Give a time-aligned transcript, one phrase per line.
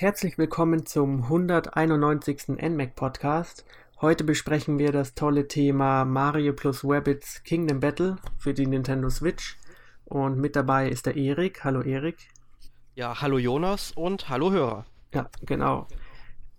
[0.00, 2.48] Herzlich willkommen zum 191.
[2.58, 3.66] NMAC Podcast.
[4.00, 9.58] Heute besprechen wir das tolle Thema Mario plus Rabbits Kingdom Battle für die Nintendo Switch.
[10.06, 11.64] Und mit dabei ist der Erik.
[11.64, 12.16] Hallo Erik.
[12.94, 14.86] Ja, hallo Jonas und hallo Hörer.
[15.12, 15.86] Ja, genau.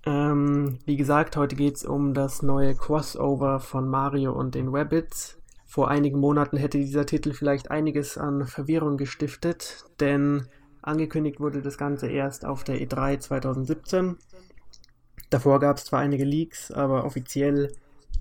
[0.05, 5.41] Ähm, wie gesagt, heute geht es um das neue Crossover von Mario und den Rabbits.
[5.65, 10.45] Vor einigen Monaten hätte dieser Titel vielleicht einiges an Verwirrung gestiftet, denn
[10.81, 14.17] angekündigt wurde das Ganze erst auf der E3 2017.
[15.29, 17.73] Davor gab es zwar einige Leaks, aber offiziell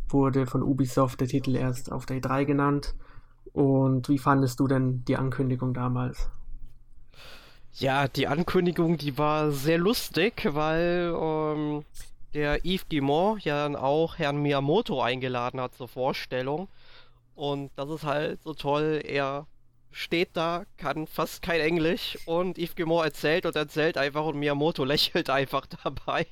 [0.08, 2.94] wurde von Ubisoft der Titel erst auf der E3 genannt.
[3.52, 6.30] Und wie fandest du denn die Ankündigung damals?
[7.72, 11.84] Ja, die Ankündigung, die war sehr lustig, weil ähm,
[12.34, 16.68] der Yves Guillemot ja dann auch Herrn Miyamoto eingeladen hat zur Vorstellung.
[17.34, 19.00] Und das ist halt so toll.
[19.04, 19.46] Er
[19.92, 24.84] steht da, kann fast kein Englisch und Yves Guillemot erzählt und erzählt einfach und Miyamoto
[24.86, 26.26] lächelt einfach dabei.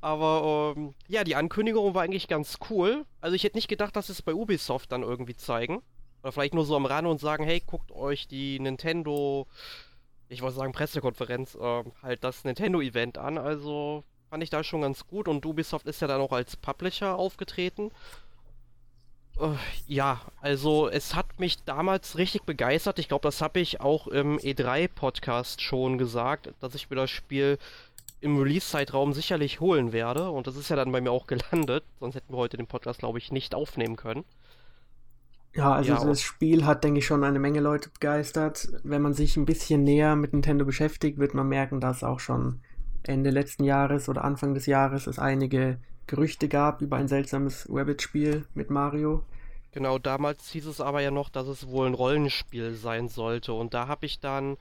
[0.00, 3.04] Aber ähm, ja, die Ankündigung war eigentlich ganz cool.
[3.20, 5.82] Also ich hätte nicht gedacht, dass sie es bei Ubisoft dann irgendwie zeigen.
[6.22, 9.46] Oder vielleicht nur so am Rande und sagen, hey, guckt euch die Nintendo,
[10.28, 13.38] ich wollte sagen Pressekonferenz, äh, halt das Nintendo-Event an.
[13.38, 17.16] Also fand ich da schon ganz gut und Ubisoft ist ja dann auch als Publisher
[17.16, 17.90] aufgetreten.
[19.40, 22.98] Äh, ja, also es hat mich damals richtig begeistert.
[22.98, 27.58] Ich glaube, das habe ich auch im E3-Podcast schon gesagt, dass ich mir das Spiel
[28.20, 30.30] im Release-Zeitraum sicherlich holen werde.
[30.30, 31.84] Und das ist ja dann bei mir auch gelandet.
[31.98, 34.24] Sonst hätten wir heute den Podcast, glaube ich, nicht aufnehmen können.
[35.52, 38.68] Ja, also ja, das Spiel hat, denke ich, schon eine Menge Leute begeistert.
[38.84, 42.60] Wenn man sich ein bisschen näher mit Nintendo beschäftigt, wird man merken, dass auch schon
[43.02, 45.78] Ende letzten Jahres oder Anfang des Jahres es einige
[46.10, 49.22] Gerüchte gab über ein seltsames Rabbit-Spiel mit Mario.
[49.70, 53.52] Genau, damals hieß es aber ja noch, dass es wohl ein Rollenspiel sein sollte.
[53.52, 54.56] Und da habe ich dann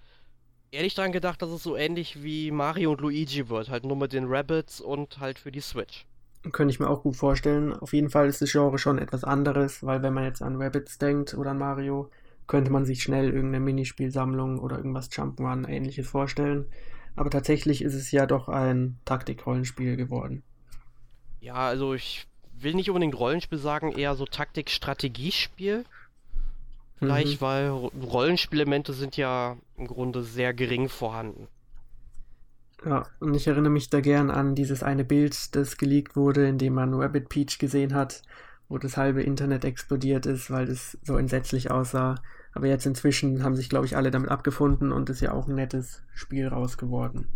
[0.69, 3.69] ehrlich dran gedacht, dass es so ähnlich wie Mario und Luigi wird.
[3.69, 6.05] Halt nur mit den Rabbits und halt für die Switch.
[6.51, 7.73] Könnte ich mir auch gut vorstellen.
[7.73, 10.99] Auf jeden Fall ist das Genre schon etwas anderes, weil wenn man jetzt an Rabbits
[10.99, 12.11] denkt oder an Mario,
[12.45, 16.67] könnte man sich schnell irgendeine Minispielsammlung oder irgendwas Jump'n'Run ähnliches vorstellen.
[17.15, 20.43] Aber tatsächlich ist es ja doch ein Taktik-Rollenspiel geworden.
[21.41, 22.27] Ja, also ich
[22.59, 25.85] will nicht unbedingt Rollenspiel sagen, eher so Taktik-Strategiespiel.
[26.97, 27.45] Vielleicht, mhm.
[27.45, 31.47] weil Rollenspielemente sind ja im Grunde sehr gering vorhanden.
[32.85, 36.57] Ja, und ich erinnere mich da gern an dieses eine Bild, das geleakt wurde, in
[36.57, 38.21] dem man Rabbit Peach gesehen hat,
[38.67, 42.15] wo das halbe Internet explodiert ist, weil das so entsetzlich aussah.
[42.53, 45.55] Aber jetzt inzwischen haben sich, glaube ich, alle damit abgefunden und ist ja auch ein
[45.55, 47.27] nettes Spiel raus geworden.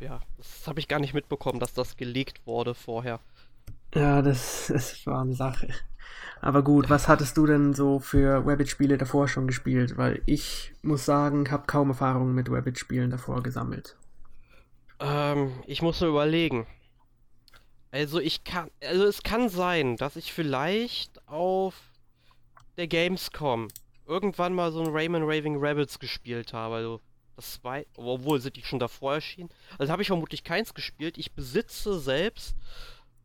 [0.00, 3.20] Ja, das habe ich gar nicht mitbekommen, dass das geleakt wurde vorher.
[3.94, 5.68] Ja, das, das war eine Sache.
[6.40, 9.98] Aber gut, was hattest du denn so für Rabbit-Spiele davor schon gespielt?
[9.98, 13.96] Weil ich muss sagen, habe kaum Erfahrungen mit Rabbit-Spielen davor gesammelt.
[15.00, 16.66] Ähm, ich muss nur überlegen.
[17.90, 21.74] Also ich kann, also es kann sein, dass ich vielleicht auf
[22.76, 23.68] der Gamescom
[24.06, 26.76] irgendwann mal so ein Rayman Raving Rabbits gespielt habe.
[26.76, 27.00] Also
[27.40, 29.50] das zwei, obwohl sind die schon davor erschienen.
[29.78, 31.18] Also habe ich vermutlich keins gespielt.
[31.18, 32.54] Ich besitze selbst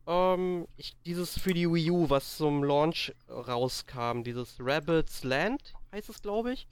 [0.06, 6.08] ähm, ich, dieses für die Wii U, was zum Launch rauskam, dieses Rabbit's Land, heißt
[6.08, 6.68] es, glaube ich.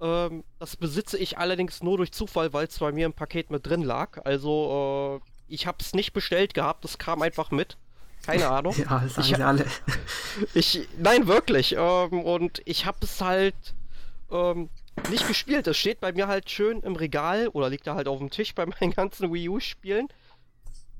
[0.00, 3.66] Ähm, das besitze ich allerdings nur durch Zufall, weil es bei mir im Paket mit
[3.66, 4.24] drin lag.
[4.24, 7.76] Also, äh, ich habe es nicht bestellt gehabt, das kam einfach mit.
[8.24, 8.74] Keine Ahnung.
[8.78, 9.66] ja, das sagen ich, sie alle.
[10.54, 11.74] ich, nein, wirklich.
[11.76, 13.56] Ähm, und ich habe es halt
[14.30, 14.70] ähm,
[15.10, 15.66] nicht gespielt.
[15.66, 18.54] Es steht bei mir halt schön im Regal oder liegt da halt auf dem Tisch
[18.54, 20.08] bei meinen ganzen Wii U-Spielen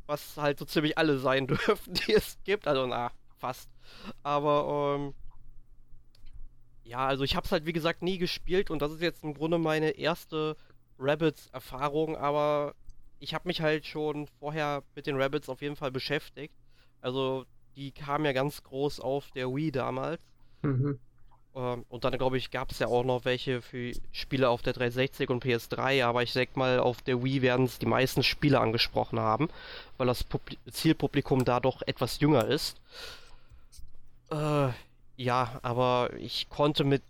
[0.07, 2.69] was halt so ziemlich alle sein dürfen, die es gibt.
[2.69, 3.71] Also, na, fast.
[4.23, 5.15] Aber, ähm,
[6.85, 9.35] ja, also ich habe es halt wie gesagt nie gespielt und das ist jetzt im
[9.35, 10.57] Grunde meine erste
[10.99, 12.75] Rabbits-Erfahrung, aber
[13.19, 16.55] ich habe mich halt schon vorher mit den Rabbits auf jeden Fall beschäftigt.
[17.01, 17.47] Also
[17.77, 20.21] die kamen ja ganz groß auf der Wii damals.
[20.63, 20.99] Mhm.
[21.55, 24.73] Ähm, und dann, glaube ich, gab es ja auch noch welche für Spiele auf der
[24.73, 28.61] 360 und PS3, aber ich sag mal, auf der Wii werden es die meisten Spiele
[28.61, 29.49] angesprochen haben,
[29.99, 32.81] weil das Publi Zielpublikum da doch etwas jünger ist.
[34.31, 34.69] Äh,
[35.17, 37.03] ja, aber ich konnte mit,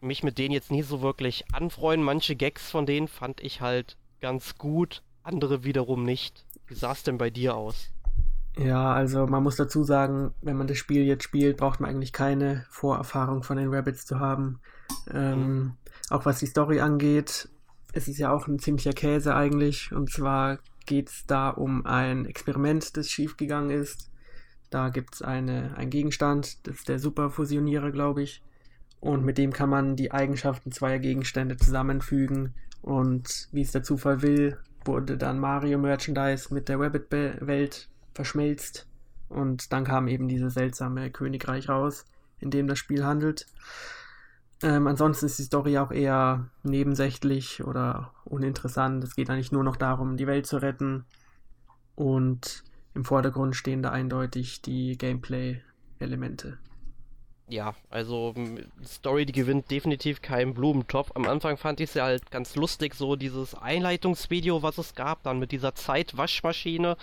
[0.00, 2.04] mich mit denen jetzt nie so wirklich anfreunden.
[2.04, 6.44] Manche Gags von denen fand ich halt ganz gut, andere wiederum nicht.
[6.66, 7.88] Wie sah es denn bei dir aus?
[8.56, 12.12] Ja, also man muss dazu sagen, wenn man das Spiel jetzt spielt, braucht man eigentlich
[12.12, 14.60] keine Vorerfahrung von den Rabbits zu haben.
[15.12, 15.72] Ähm, mhm.
[16.10, 17.48] Auch was die Story angeht,
[17.92, 19.92] es ist ja auch ein ziemlicher Käse eigentlich.
[19.92, 24.10] Und zwar geht es da um ein Experiment, das schiefgegangen ist.
[24.70, 28.42] Da gibt es einen Gegenstand, das ist der Superfusionierer, glaube ich.
[29.00, 32.54] Und mit dem kann man die Eigenschaften zweier Gegenstände zusammenfügen.
[32.82, 38.86] Und wie es der Zufall will, wurde dann Mario Merchandise mit der Rabbit-Welt verschmelzt
[39.28, 42.04] und dann kam eben dieses seltsame Königreich raus,
[42.38, 43.46] in dem das Spiel handelt.
[44.62, 49.02] Ähm, ansonsten ist die Story auch eher nebensächlich oder uninteressant.
[49.04, 51.06] Es geht eigentlich nur noch darum, die Welt zu retten.
[51.94, 52.64] Und
[52.94, 56.58] im Vordergrund stehen da eindeutig die Gameplay-Elemente.
[57.48, 58.34] Ja, also
[58.84, 61.10] Story, die gewinnt definitiv keinen Blumentopf.
[61.14, 65.22] Am Anfang fand ich es ja halt ganz lustig, so dieses Einleitungsvideo, was es gab,
[65.22, 66.96] dann mit dieser Zeitwaschmaschine.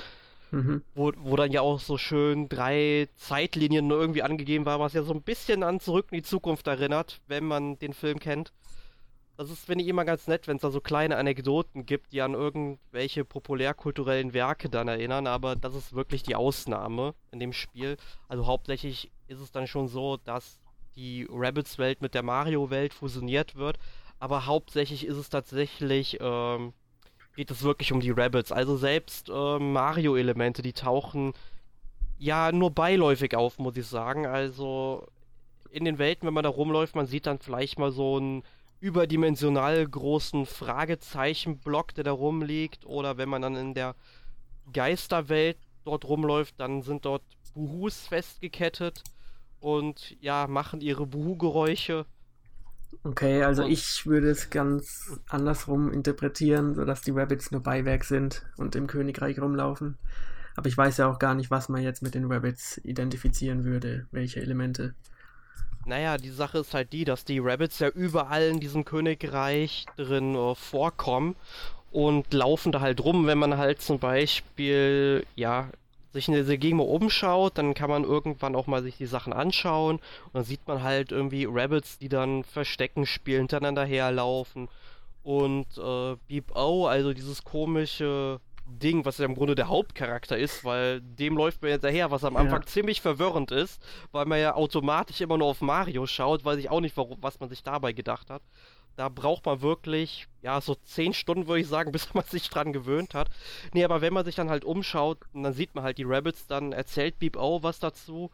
[0.52, 0.82] Mhm.
[0.96, 5.14] Wo, wo dann ja auch so schön drei Zeitlinien irgendwie angegeben war, was ja so
[5.14, 8.54] ein bisschen an Zurück in die Zukunft erinnert, wenn man den Film kennt.
[9.36, 12.22] Das ist, finde ich, immer ganz nett, wenn es da so kleine Anekdoten gibt, die
[12.22, 17.98] an irgendwelche populärkulturellen Werke dann erinnern, aber das ist wirklich die Ausnahme in dem Spiel.
[18.28, 20.60] Also hauptsächlich ist es dann schon so, dass
[20.96, 23.78] die Rabbits-Welt mit der Mario-Welt fusioniert wird,
[24.18, 26.74] aber hauptsächlich ist es tatsächlich ähm,
[27.38, 28.52] geht es wirklich um die Rabbits.
[28.52, 31.34] Also selbst äh, Mario-Elemente, die tauchen
[32.18, 34.26] ja nur beiläufig auf, muss ich sagen.
[34.26, 35.08] Also
[35.70, 38.44] in den Welten, wenn man da rumläuft, man sieht dann vielleicht mal so einen
[38.80, 42.88] überdimensional großen Fragezeichenblock, der da rumliegt.
[42.88, 43.94] Oder wenn man dann in der
[44.74, 47.22] Geisterwelt dort rumläuft, dann sind dort
[47.54, 49.04] Buhus festgekettet
[49.60, 52.08] und ja, machen ihre Buhu-Geräusche.
[53.04, 58.46] Okay, also und ich würde es ganz andersrum interpretieren, sodass die Rabbits nur Beiwerk sind
[58.58, 59.98] und im Königreich rumlaufen.
[60.56, 64.08] Aber ich weiß ja auch gar nicht, was man jetzt mit den Rabbits identifizieren würde,
[64.12, 64.96] welche Elemente.
[65.86, 70.36] Naja, die Sache ist halt die, dass die Rabbits ja überall in diesem Königreich drin
[70.36, 71.36] uh, vorkommen
[71.92, 75.70] und laufen da halt rum, wenn man halt zum Beispiel, ja,
[76.14, 79.34] sich in der Gegend mal umschaut, dann kann man irgendwann auch mal sich die Sachen
[79.34, 84.70] anschauen und dann sieht man halt irgendwie Rabbits, die dann Verstecken spielen, hintereinander herlaufen
[85.24, 90.64] und äh, Beep O, also dieses komische Ding, was ja im Grunde der Hauptcharakter ist,
[90.66, 92.68] weil dem läuft man hinterher, was am Anfang ja.
[92.68, 93.82] ziemlich verwirrend ist,
[94.12, 97.40] weil man ja automatisch immer nur auf Mario schaut, weiß ich auch nicht, warum, was
[97.40, 98.42] man sich dabei gedacht hat.
[98.98, 102.74] Da braucht man wirklich, ja, so 10 Stunden, würde ich sagen, bis man sich dran
[102.74, 103.30] gewöhnt hat.
[103.74, 106.74] Nee, aber wenn man sich dann halt umschaut, dann sieht man halt die Rabbits, dann
[106.74, 108.32] erzählt Beep O was dazu.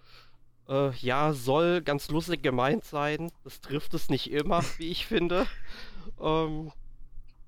[0.68, 3.32] Äh, ja, soll ganz lustig gemeint sein.
[3.44, 5.46] Das trifft es nicht immer, wie ich finde.
[6.20, 6.72] Ähm,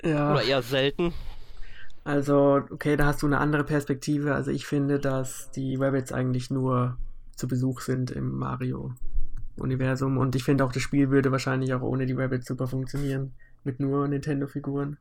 [0.03, 0.33] ja.
[0.33, 1.13] Oder eher selten.
[2.03, 4.35] Also, okay, da hast du eine andere Perspektive.
[4.35, 6.97] Also ich finde, dass die Rabbits eigentlich nur
[7.35, 8.93] zu Besuch sind im Mario
[9.57, 10.17] Universum.
[10.17, 13.33] Und ich finde auch, das Spiel würde wahrscheinlich auch ohne die Rabbits super funktionieren.
[13.63, 14.97] Mit nur Nintendo-Figuren.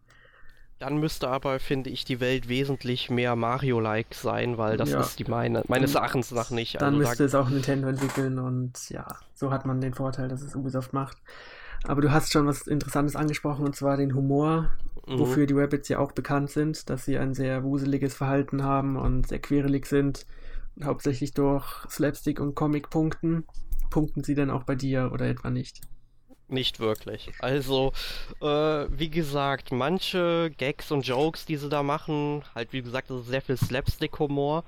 [0.78, 5.00] Dann müsste aber, finde ich, die Welt wesentlich mehr Mario-like sein, weil das ja.
[5.00, 6.80] ist die meine, meines Erachtens nach nicht.
[6.80, 10.28] Dann also müsste da es auch Nintendo entwickeln und ja, so hat man den Vorteil,
[10.28, 11.16] dass es Ubisoft macht.
[11.84, 14.70] Aber du hast schon was Interessantes angesprochen und zwar den Humor,
[15.06, 15.18] mhm.
[15.18, 19.28] wofür die Rabbits ja auch bekannt sind, dass sie ein sehr wuseliges Verhalten haben und
[19.28, 20.26] sehr querelig sind.
[20.82, 22.90] Hauptsächlich durch Slapstick und Comic
[23.94, 25.80] punkten sie denn auch bei dir oder etwa nicht?
[26.48, 27.30] Nicht wirklich.
[27.38, 27.92] Also,
[28.40, 28.46] äh,
[28.90, 33.28] wie gesagt, manche Gags und Jokes, die sie da machen, halt wie gesagt, das ist
[33.28, 34.64] sehr viel Slapstick-Humor.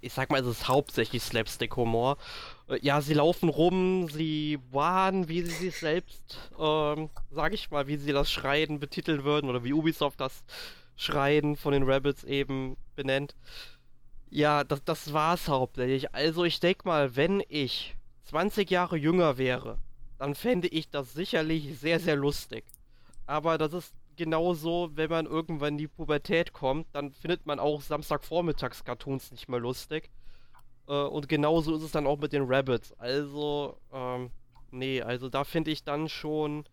[0.00, 2.16] Ich sag mal, es ist hauptsächlich Slapstick-Humor.
[2.68, 7.86] Äh, ja, sie laufen rum, sie waren, wie sie sich selbst, ähm, sag ich mal,
[7.86, 10.42] wie sie das Schreien betiteln würden oder wie Ubisoft das
[10.96, 13.36] Schreien von den Rabbits eben benennt.
[14.28, 16.12] Ja, das, das war's hauptsächlich.
[16.12, 17.94] Also ich denke mal, wenn ich
[18.26, 19.78] 20 Jahre jünger wäre,
[20.18, 22.64] dann fände ich das sicherlich sehr, sehr lustig.
[23.26, 27.80] Aber das ist genauso, wenn man irgendwann in die Pubertät kommt, dann findet man auch
[27.82, 30.10] Samstagvormittags-Cartoons nicht mehr lustig.
[30.88, 32.92] Äh, und genauso ist es dann auch mit den Rabbits.
[32.98, 34.30] Also, ähm,
[34.70, 36.64] nee, also da finde ich dann schon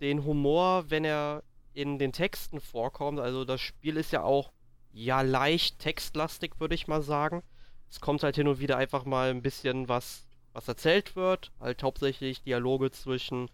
[0.00, 3.20] den Humor, wenn er in den Texten vorkommt.
[3.20, 4.52] Also das Spiel ist ja auch
[4.92, 7.42] ja leicht textlastig, würde ich mal sagen.
[7.90, 10.25] Es kommt halt hin und wieder einfach mal ein bisschen was
[10.56, 11.52] was erzählt wird.
[11.60, 13.50] Halt hauptsächlich Dialoge zwischen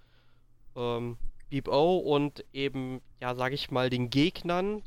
[0.77, 1.19] ähm,
[1.51, 4.83] Beep O und eben, ja, sag ich mal, den Gegnern.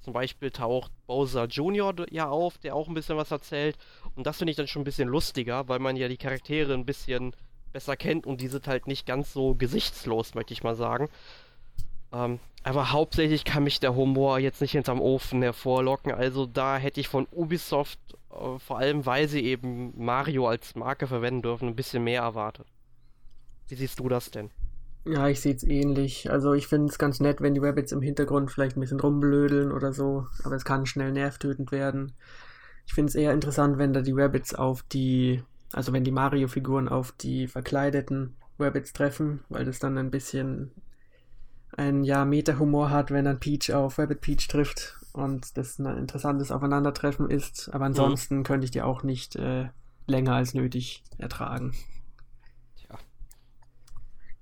[0.00, 1.94] Zum Beispiel taucht Bowser Jr.
[2.10, 3.78] ja auf, der auch ein bisschen was erzählt.
[4.16, 6.84] Und das finde ich dann schon ein bisschen lustiger, weil man ja die Charaktere ein
[6.84, 7.32] bisschen
[7.72, 11.08] besser kennt und die sind halt nicht ganz so gesichtslos, möchte ich mal sagen.
[12.12, 16.12] Ähm, aber hauptsächlich kann mich der Humor jetzt nicht hinterm Ofen hervorlocken.
[16.12, 18.00] Also da hätte ich von Ubisoft
[18.58, 22.66] vor allem weil sie eben Mario als Marke verwenden dürfen, ein bisschen mehr erwartet.
[23.68, 24.50] Wie siehst du das denn?
[25.04, 26.30] Ja, ich sehe es ähnlich.
[26.30, 29.72] Also ich finde es ganz nett, wenn die Rabbits im Hintergrund vielleicht ein bisschen rumblödeln
[29.72, 32.12] oder so, aber es kann schnell nervtötend werden.
[32.86, 36.88] Ich finde es eher interessant, wenn da die Rabbits auf die, also wenn die Mario-Figuren
[36.88, 40.72] auf die verkleideten Rabbits treffen, weil das dann ein bisschen
[41.76, 46.50] ein ja Meta-Humor hat, wenn dann Peach auf Rabbit Peach trifft und das ein interessantes
[46.50, 47.70] Aufeinandertreffen ist.
[47.72, 48.42] Aber ansonsten mhm.
[48.44, 49.68] könnte ich die auch nicht äh,
[50.06, 51.74] länger als nötig ertragen.
[52.76, 52.98] Tja.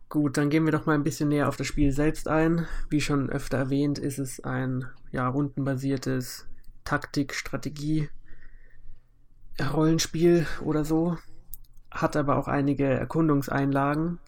[0.09, 2.67] Gut, dann gehen wir doch mal ein bisschen näher auf das Spiel selbst ein.
[2.89, 6.47] Wie schon öfter erwähnt, ist es ein ja, rundenbasiertes
[6.85, 8.09] Taktik-Strategie-
[9.69, 11.19] Rollenspiel oder so,
[11.91, 14.19] hat aber auch einige Erkundungseinlagen.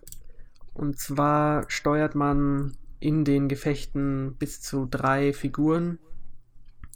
[0.74, 5.98] Und zwar steuert man in den Gefechten bis zu drei Figuren,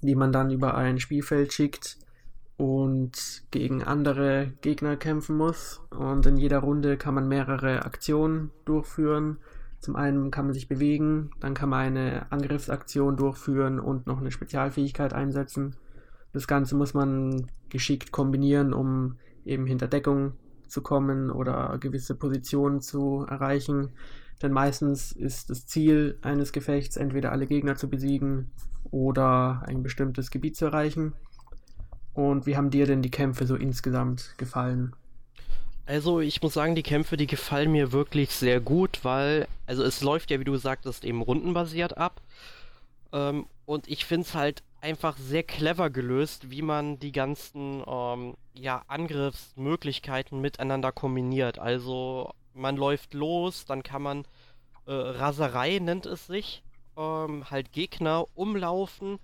[0.03, 1.99] die man dann über ein Spielfeld schickt
[2.57, 5.81] und gegen andere Gegner kämpfen muss.
[5.91, 9.39] Und in jeder Runde kann man mehrere Aktionen durchführen.
[9.81, 14.31] Zum einen kann man sich bewegen, dann kann man eine Angriffsaktion durchführen und noch eine
[14.31, 15.77] Spezialfähigkeit einsetzen.
[16.33, 20.33] Das Ganze muss man geschickt kombinieren, um eben hinter Deckung
[20.67, 23.91] zu kommen oder gewisse Positionen zu erreichen.
[24.43, 28.51] Denn meistens ist das Ziel eines Gefechts entweder alle Gegner zu besiegen
[28.91, 31.15] oder ein bestimmtes Gebiet zu erreichen.
[32.13, 34.95] Und wie haben dir denn die Kämpfe so insgesamt gefallen?
[35.87, 40.03] Also ich muss sagen, die Kämpfe, die gefallen mir wirklich sehr gut, weil, also es
[40.03, 42.21] läuft ja, wie du sagtest, eben rundenbasiert ab.
[43.13, 48.35] Ähm, und ich finde es halt einfach sehr clever gelöst, wie man die ganzen ähm,
[48.55, 51.59] ja, Angriffsmöglichkeiten miteinander kombiniert.
[51.59, 54.25] Also man läuft los, dann kann man
[54.87, 56.63] äh, Raserei nennt es sich,
[56.97, 59.19] ähm, halt Gegner umlaufen,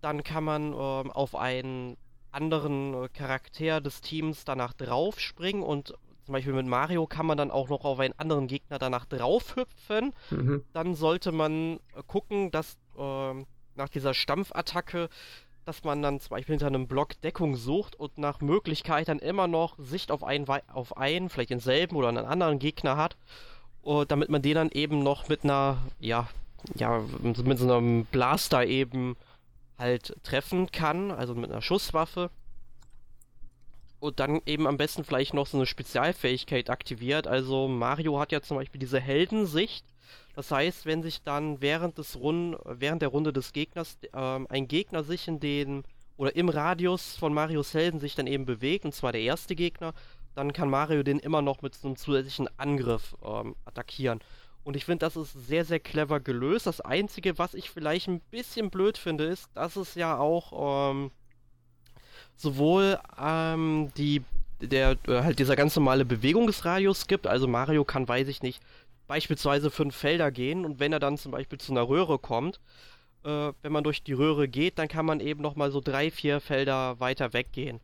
[0.00, 1.96] dann kann man ähm, auf einen
[2.30, 7.50] anderen äh, Charakter des Teams danach draufspringen und zum Beispiel mit Mario kann man dann
[7.50, 10.12] auch noch auf einen anderen Gegner danach draufhüpfen.
[10.30, 10.64] Mhm.
[10.72, 13.34] Dann sollte man äh, gucken, dass äh,
[13.74, 15.08] nach dieser Stampfattacke,
[15.64, 19.46] dass man dann zum Beispiel hinter einem Block Deckung sucht und nach Möglichkeit dann immer
[19.46, 23.16] noch Sicht auf einen, auf einen vielleicht denselben oder einen anderen Gegner hat,
[23.84, 26.28] uh, damit man den dann eben noch mit einer, ja,
[26.74, 29.16] ja, mit so einem Blaster eben
[29.78, 32.30] halt treffen kann, also mit einer Schusswaffe.
[34.00, 37.28] Und dann eben am besten vielleicht noch so eine Spezialfähigkeit aktiviert.
[37.28, 39.84] Also Mario hat ja zum Beispiel diese Heldensicht,
[40.34, 44.68] das heißt, wenn sich dann während des Rund während der Runde des Gegners ähm, ein
[44.68, 45.84] Gegner sich in den
[46.16, 49.92] oder im Radius von Marios Helden sich dann eben bewegt, und zwar der erste Gegner,
[50.34, 54.20] dann kann Mario den immer noch mit so einem zusätzlichen Angriff ähm, attackieren.
[54.64, 56.66] Und ich finde, das ist sehr, sehr clever gelöst.
[56.66, 61.10] Das Einzige, was ich vielleicht ein bisschen blöd finde, ist, dass es ja auch ähm,
[62.36, 64.22] sowohl ähm, die
[64.60, 67.26] der äh, halt dieser ganz normale Bewegungsradius gibt.
[67.26, 68.62] Also Mario kann, weiß ich nicht,
[69.12, 72.60] beispielsweise fünf Felder gehen und wenn er dann zum Beispiel zu einer Röhre kommt,
[73.24, 76.40] äh, wenn man durch die Röhre geht, dann kann man eben nochmal so drei, vier
[76.40, 77.80] Felder weiter weggehen.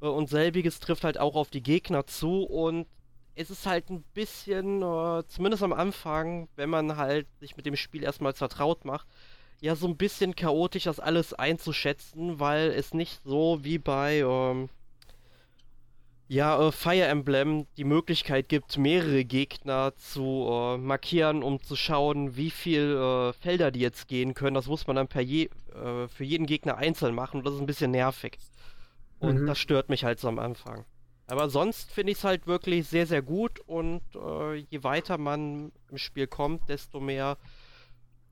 [0.00, 2.88] Äh, und selbiges trifft halt auch auf die Gegner zu und
[3.36, 7.76] es ist halt ein bisschen, äh, zumindest am Anfang, wenn man halt sich mit dem
[7.76, 9.06] Spiel erstmal vertraut macht,
[9.60, 14.68] ja so ein bisschen chaotisch das alles einzuschätzen, weil es nicht so wie bei ähm,
[16.32, 22.36] ja, äh, Fire Emblem die Möglichkeit gibt, mehrere Gegner zu äh, markieren, um zu schauen,
[22.36, 24.54] wie viel äh, Felder die jetzt gehen können.
[24.54, 27.60] Das muss man dann per je, äh, für jeden Gegner einzeln machen und das ist
[27.60, 28.38] ein bisschen nervig.
[29.18, 29.46] Und mhm.
[29.46, 30.86] das stört mich halt so am Anfang.
[31.26, 35.70] Aber sonst finde ich es halt wirklich sehr, sehr gut und äh, je weiter man
[35.90, 37.36] im Spiel kommt, desto mehr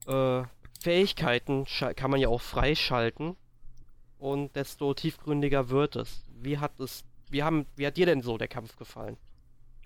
[0.06, 0.42] äh,
[0.82, 1.66] Fähigkeiten
[1.96, 3.36] kann man ja auch freischalten
[4.18, 6.24] und desto tiefgründiger wird es.
[6.34, 9.16] Wie hat es wie, haben, wie hat dir denn so der Kampf gefallen?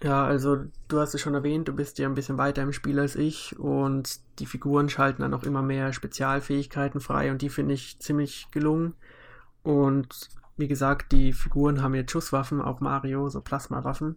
[0.02, 2.98] Ja, also du hast es schon erwähnt, du bist ja ein bisschen weiter im Spiel
[2.98, 7.74] als ich und die Figuren schalten dann auch immer mehr Spezialfähigkeiten frei und die finde
[7.74, 8.94] ich ziemlich gelungen.
[9.62, 14.16] Und wie gesagt, die Figuren haben jetzt Schusswaffen, auch Mario, so Plasmawaffen.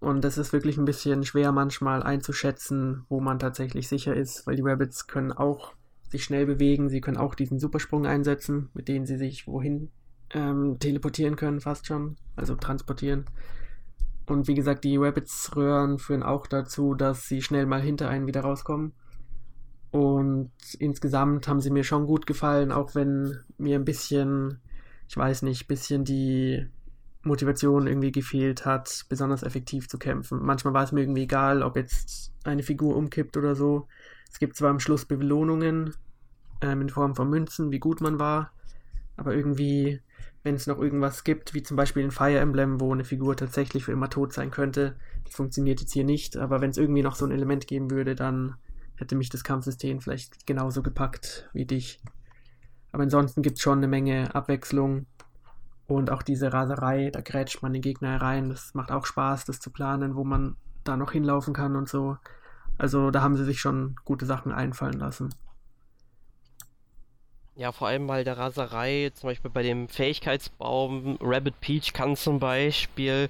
[0.00, 4.56] Und das ist wirklich ein bisschen schwer manchmal einzuschätzen, wo man tatsächlich sicher ist, weil
[4.56, 5.74] die Rabbits können auch
[6.08, 9.90] sich schnell bewegen, sie können auch diesen Supersprung einsetzen, mit dem sie sich wohin
[10.32, 13.24] ähm, teleportieren können, fast schon, also transportieren.
[14.26, 18.42] Und wie gesagt, die Rabbits-Röhren führen auch dazu, dass sie schnell mal hinter einen wieder
[18.42, 18.92] rauskommen.
[19.90, 24.60] Und insgesamt haben sie mir schon gut gefallen, auch wenn mir ein bisschen,
[25.08, 26.66] ich weiß nicht, ein bisschen die
[27.22, 30.40] Motivation irgendwie gefehlt hat, besonders effektiv zu kämpfen.
[30.42, 33.88] Manchmal war es mir irgendwie egal, ob jetzt eine Figur umkippt oder so.
[34.30, 35.94] Es gibt zwar am Schluss Belohnungen
[36.60, 38.52] ähm, in Form von Münzen, wie gut man war,
[39.16, 40.00] aber irgendwie
[40.48, 43.84] wenn es noch irgendwas gibt, wie zum Beispiel in Fire Emblem, wo eine Figur tatsächlich
[43.84, 44.96] für immer tot sein könnte.
[45.26, 48.14] Das funktioniert jetzt hier nicht, aber wenn es irgendwie noch so ein Element geben würde,
[48.14, 48.54] dann
[48.96, 52.00] hätte mich das Kampfsystem vielleicht genauso gepackt wie dich.
[52.92, 55.04] Aber ansonsten gibt es schon eine Menge Abwechslung
[55.86, 58.48] und auch diese Raserei, da grätscht man den Gegner herein.
[58.48, 62.16] Das macht auch Spaß, das zu planen, wo man da noch hinlaufen kann und so.
[62.78, 65.28] Also da haben sie sich schon gute Sachen einfallen lassen.
[67.58, 72.38] Ja, vor allem bei der Raserei, zum Beispiel bei dem Fähigkeitsbaum, Rabbit Peach kann zum
[72.38, 73.28] Beispiel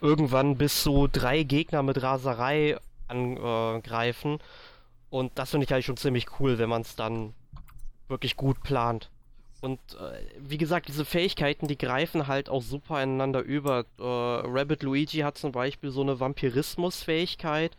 [0.00, 4.38] irgendwann bis zu drei Gegner mit Raserei angreifen.
[5.10, 7.34] Und das finde ich halt schon ziemlich cool, wenn man es dann
[8.08, 9.10] wirklich gut plant.
[9.60, 13.84] Und äh, wie gesagt, diese Fähigkeiten, die greifen halt auch super ineinander über.
[13.98, 17.72] Äh, Rabbit Luigi hat zum Beispiel so eine Vampirismus-Fähigkeit.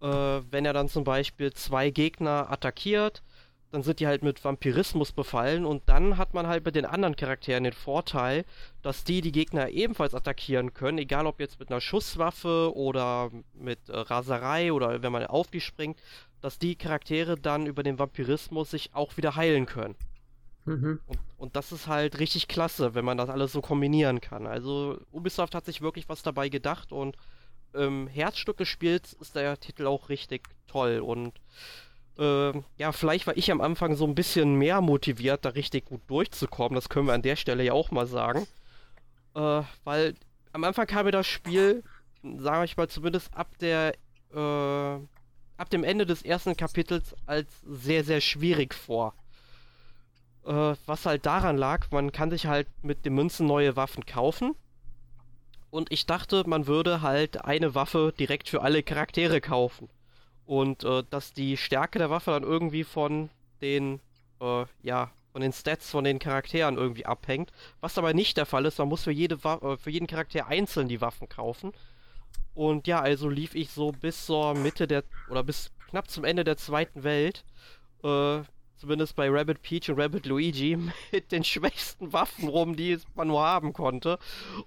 [0.00, 3.22] Äh, wenn er dann zum Beispiel zwei Gegner attackiert,
[3.70, 7.16] dann sind die halt mit Vampirismus befallen und dann hat man halt mit den anderen
[7.16, 8.44] Charakteren den Vorteil,
[8.82, 13.88] dass die die Gegner ebenfalls attackieren können, egal ob jetzt mit einer Schusswaffe oder mit
[13.88, 16.00] äh, Raserei oder wenn man auf die springt,
[16.40, 19.96] dass die Charaktere dann über den Vampirismus sich auch wieder heilen können.
[20.64, 21.00] Mhm.
[21.06, 24.46] Und, und, das ist halt richtig klasse, wenn man das alles so kombinieren kann.
[24.46, 27.16] Also Ubisoft hat sich wirklich was dabei gedacht und
[27.74, 31.32] ähm, Herzstück des Spiels ist der Titel auch richtig toll und
[32.18, 36.00] äh, ja, vielleicht war ich am Anfang so ein bisschen mehr motiviert, da richtig gut
[36.08, 36.74] durchzukommen.
[36.74, 38.46] Das können wir an der Stelle ja auch mal sagen.
[39.34, 40.14] Äh, weil
[40.52, 41.84] am Anfang kam mir das Spiel,
[42.22, 43.94] sage ich mal, zumindest ab der
[44.34, 44.98] äh,
[45.58, 49.14] ab dem Ende des ersten Kapitels als sehr, sehr schwierig vor.
[50.44, 54.54] Äh, was halt daran lag, man kann sich halt mit den Münzen neue Waffen kaufen.
[55.70, 59.90] Und ich dachte, man würde halt eine Waffe direkt für alle Charaktere kaufen.
[60.48, 63.28] Und äh, dass die Stärke der Waffe dann irgendwie von
[63.60, 64.00] den,
[64.40, 67.52] äh, ja, von den Stats von den Charakteren irgendwie abhängt.
[67.82, 70.46] Was aber nicht der Fall ist, man muss für, jede Wa äh, für jeden Charakter
[70.46, 71.72] einzeln die Waffen kaufen.
[72.54, 76.44] Und ja, also lief ich so bis zur Mitte der, oder bis knapp zum Ende
[76.44, 77.44] der zweiten Welt,
[78.02, 78.40] äh,
[78.78, 80.78] zumindest bei Rabbit Peach und Rabbit Luigi,
[81.12, 84.18] mit den schwächsten Waffen rum, die man nur haben konnte.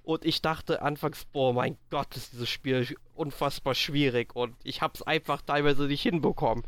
[0.04, 5.02] Und ich dachte anfangs, boah, mein Gott, ist dieses Spiel unfassbar schwierig und ich hab's
[5.02, 6.64] einfach teilweise nicht hinbekommen.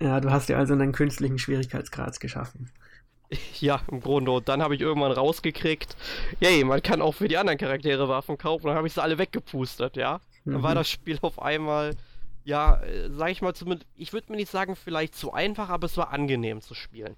[0.00, 2.70] Ja, du hast dir also einen künstlichen Schwierigkeitsgrad geschaffen.
[3.58, 4.30] Ja, im Grunde.
[4.30, 5.96] Und dann habe ich irgendwann rausgekriegt,
[6.40, 8.66] yay, man kann auch für die anderen Charaktere Waffen kaufen.
[8.66, 10.20] Dann habe ich sie alle weggepustet, ja.
[10.44, 10.62] Dann mhm.
[10.62, 11.96] war das Spiel auf einmal
[12.44, 15.86] ja, äh, sag ich mal zumindest, ich würde mir nicht sagen, vielleicht zu einfach, aber
[15.86, 17.16] es war angenehm zu spielen.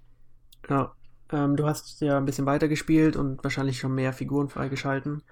[0.68, 0.94] Ja,
[1.30, 5.22] ähm, du hast ja ein bisschen weiter gespielt und wahrscheinlich schon mehr Figuren freigeschalten.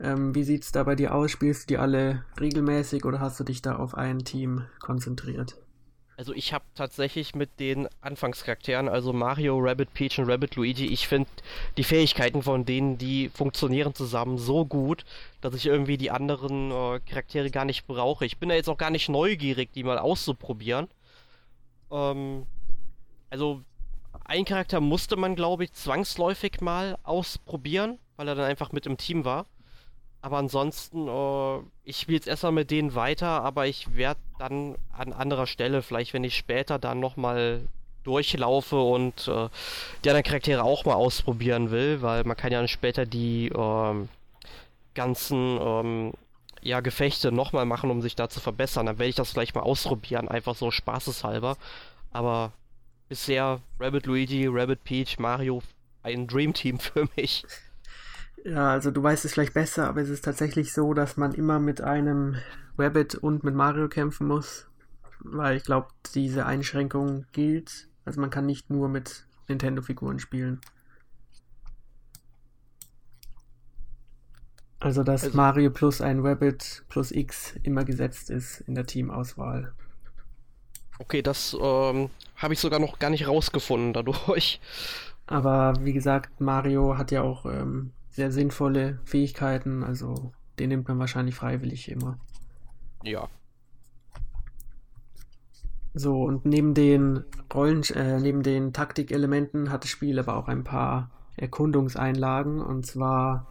[0.00, 1.30] Ähm, wie sieht's da bei dir aus?
[1.30, 5.63] Spielst du die alle regelmäßig oder hast du dich da auf ein Team konzentriert?
[6.16, 11.08] Also ich habe tatsächlich mit den Anfangscharakteren, also Mario, Rabbit Peach und Rabbit Luigi, ich
[11.08, 11.28] finde
[11.76, 15.04] die Fähigkeiten von denen, die funktionieren zusammen so gut,
[15.40, 18.24] dass ich irgendwie die anderen äh, Charaktere gar nicht brauche.
[18.24, 20.86] Ich bin da jetzt auch gar nicht neugierig, die mal auszuprobieren.
[21.90, 22.46] Ähm,
[23.30, 23.62] also
[24.24, 28.96] ein Charakter musste man, glaube ich, zwangsläufig mal ausprobieren, weil er dann einfach mit im
[28.96, 29.46] Team war.
[30.24, 35.12] Aber ansonsten, äh, ich spiele jetzt erstmal mit denen weiter, aber ich werde dann an
[35.12, 37.60] anderer Stelle, vielleicht wenn ich später dann nochmal
[38.04, 39.50] durchlaufe und äh,
[40.02, 44.08] die anderen Charaktere auch mal ausprobieren will, weil man kann ja dann später die ähm,
[44.94, 46.12] ganzen ähm,
[46.62, 48.86] ja, Gefechte nochmal machen, um sich da zu verbessern.
[48.86, 51.58] Dann werde ich das vielleicht mal ausprobieren, einfach so spaßeshalber.
[52.12, 52.52] Aber
[53.10, 55.62] bisher Rabbit Luigi, Rabbit Peach, Mario,
[56.02, 57.44] ein Dream Team für mich.
[58.44, 61.58] Ja, also du weißt es vielleicht besser, aber es ist tatsächlich so, dass man immer
[61.58, 62.36] mit einem
[62.76, 64.68] Rabbit und mit Mario kämpfen muss,
[65.20, 67.88] weil ich glaube, diese Einschränkung gilt.
[68.04, 70.60] Also man kann nicht nur mit Nintendo-Figuren spielen.
[74.78, 79.72] Also dass also, Mario plus ein Rabbit plus X immer gesetzt ist in der Teamauswahl.
[80.98, 84.60] Okay, das ähm, habe ich sogar noch gar nicht rausgefunden dadurch.
[85.26, 91.00] Aber wie gesagt, Mario hat ja auch ähm, sehr sinnvolle Fähigkeiten, also den nimmt man
[91.00, 92.16] wahrscheinlich freiwillig immer.
[93.02, 93.28] Ja.
[95.94, 100.62] So, und neben den Rollen, äh, neben den Taktikelementen hat das Spiel aber auch ein
[100.62, 102.60] paar Erkundungseinlagen.
[102.60, 103.48] Und zwar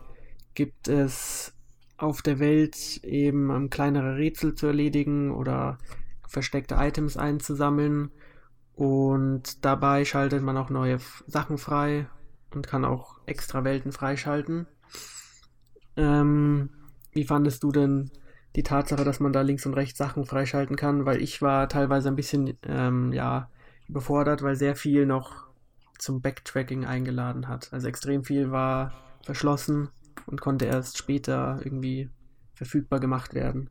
[0.54, 1.54] gibt es
[1.98, 5.78] auf der Welt eben kleinere Rätsel zu erledigen oder
[6.28, 8.12] versteckte Items einzusammeln.
[8.76, 12.08] Und dabei schaltet man auch neue Sachen frei
[12.56, 14.68] und kann auch extra Welten freischalten.
[15.96, 16.70] Ähm,
[17.12, 18.12] wie fandest du denn
[18.56, 21.06] die Tatsache, dass man da links und rechts Sachen freischalten kann?
[21.06, 23.50] Weil ich war teilweise ein bisschen ähm, ja,
[23.88, 25.48] überfordert, weil sehr viel noch
[26.00, 27.72] zum Backtracking eingeladen hat.
[27.72, 29.90] Also extrem viel war verschlossen
[30.26, 32.10] und konnte erst später irgendwie
[32.54, 33.70] verfügbar gemacht werden.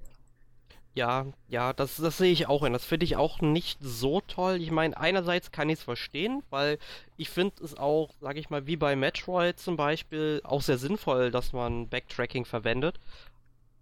[0.95, 2.75] Ja, ja, das, das sehe ich auch hin.
[2.75, 4.61] Das finde ich auch nicht so toll.
[4.61, 6.79] Ich meine, einerseits kann ich es verstehen, weil
[7.17, 11.31] ich finde es auch, sage ich mal, wie bei Metroid zum Beispiel, auch sehr sinnvoll,
[11.31, 13.01] dass man Backtracking verwendet.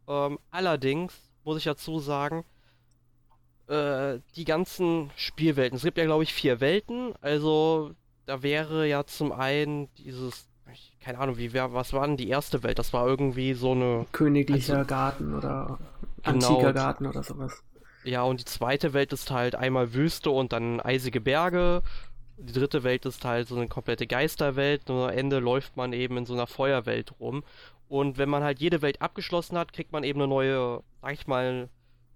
[0.07, 2.45] Ähm, allerdings muss ich dazu sagen,
[3.67, 7.93] äh, die ganzen Spielwelten, es gibt ja, glaube ich, vier Welten, also
[8.27, 10.47] da wäre ja zum einen dieses,
[11.01, 12.79] keine Ahnung, wie wär, was war denn die erste Welt?
[12.79, 14.07] Das war irgendwie so eine.
[14.13, 15.79] Königlicher also, Garten oder
[16.23, 17.63] genau, antiker Garten oder sowas.
[18.05, 21.83] Ja, und die zweite Welt ist halt einmal Wüste und dann eisige Berge.
[22.39, 26.17] Die dritte Welt ist halt so eine komplette Geisterwelt und am Ende läuft man eben
[26.17, 27.45] in so einer Feuerwelt rum.
[27.89, 31.27] Und wenn man halt jede Welt abgeschlossen hat, kriegt man eben eine neue, sag ich
[31.27, 31.69] mal,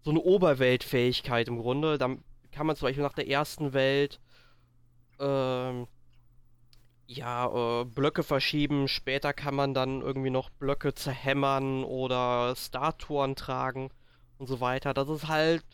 [0.02, 1.98] so eine Oberweltfähigkeit im Grunde.
[1.98, 4.20] Dann kann man zum Beispiel nach der ersten Welt
[5.18, 5.86] ähm,
[7.06, 8.88] ja, äh, Blöcke verschieben.
[8.88, 13.90] Später kann man dann irgendwie noch Blöcke zerhämmern oder Statuen tragen
[14.38, 14.94] und so weiter.
[14.94, 15.64] Das ist halt,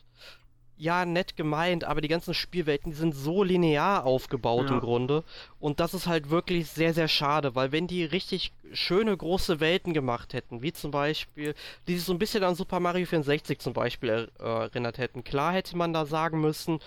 [0.76, 4.74] ja, nett gemeint, aber die ganzen Spielwelten, die sind so linear aufgebaut ja.
[4.74, 5.24] im Grunde.
[5.58, 9.92] Und das ist halt wirklich sehr, sehr schade, weil wenn die richtig schöne große Welten
[9.92, 11.54] gemacht hätten, wie zum Beispiel,
[11.86, 15.22] die sich so ein bisschen an Super Mario 64 zum Beispiel er, äh, erinnert hätten,
[15.22, 16.80] klar hätte man da sagen müssen,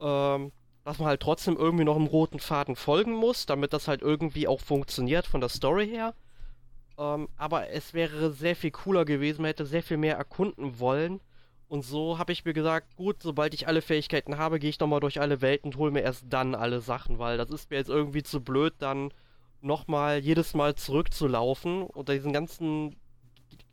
[0.00, 0.52] ähm,
[0.84, 4.48] dass man halt trotzdem irgendwie noch einem roten Faden folgen muss, damit das halt irgendwie
[4.48, 6.14] auch funktioniert von der Story her.
[6.98, 11.20] Ähm, aber es wäre sehr viel cooler gewesen, man hätte sehr viel mehr erkunden wollen.
[11.68, 15.00] Und so habe ich mir gesagt, gut, sobald ich alle Fähigkeiten habe, gehe ich nochmal
[15.00, 17.88] durch alle Welten und hole mir erst dann alle Sachen, weil das ist mir jetzt
[17.88, 19.10] irgendwie zu blöd, dann
[19.62, 22.96] nochmal jedes Mal zurückzulaufen und diesen ganzen,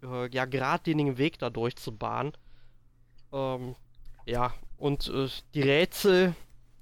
[0.03, 2.33] äh, ja, geradlinigen Weg da durchzubahnen.
[3.33, 3.75] Ähm,
[4.25, 6.35] ja, und äh, die Rätsel,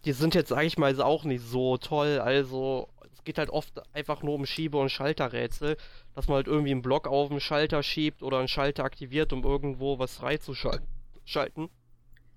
[0.08, 2.20] die sind jetzt, sag ich mal, auch nicht so toll.
[2.20, 5.76] Also, es geht halt oft einfach nur um Schiebe- und Schalterrätsel,
[6.16, 9.44] dass man halt irgendwie einen Block auf den Schalter schiebt oder einen Schalter aktiviert, um
[9.44, 11.70] irgendwo was freizuschalten.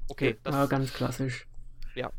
[0.09, 1.47] Okay, das ja, ganz klassisch.
[1.95, 2.11] Ja.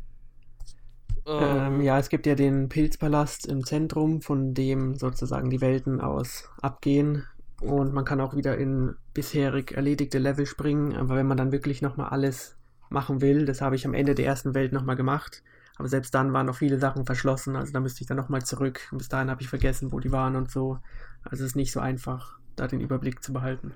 [1.26, 6.00] Ähm, ähm, ja, es gibt ja den Pilzpalast im Zentrum, von dem sozusagen die Welten
[6.00, 7.26] aus abgehen.
[7.60, 11.82] Und man kann auch wieder in bisherig erledigte Level springen, aber wenn man dann wirklich
[11.82, 12.56] nochmal alles
[12.92, 13.44] machen will.
[13.46, 15.42] Das habe ich am Ende der ersten Welt nochmal gemacht.
[15.76, 17.56] Aber selbst dann waren noch viele Sachen verschlossen.
[17.56, 18.88] Also da müsste ich dann nochmal zurück.
[18.92, 20.78] Und bis dahin habe ich vergessen, wo die waren und so.
[21.24, 23.74] Also es ist nicht so einfach, da den Überblick zu behalten.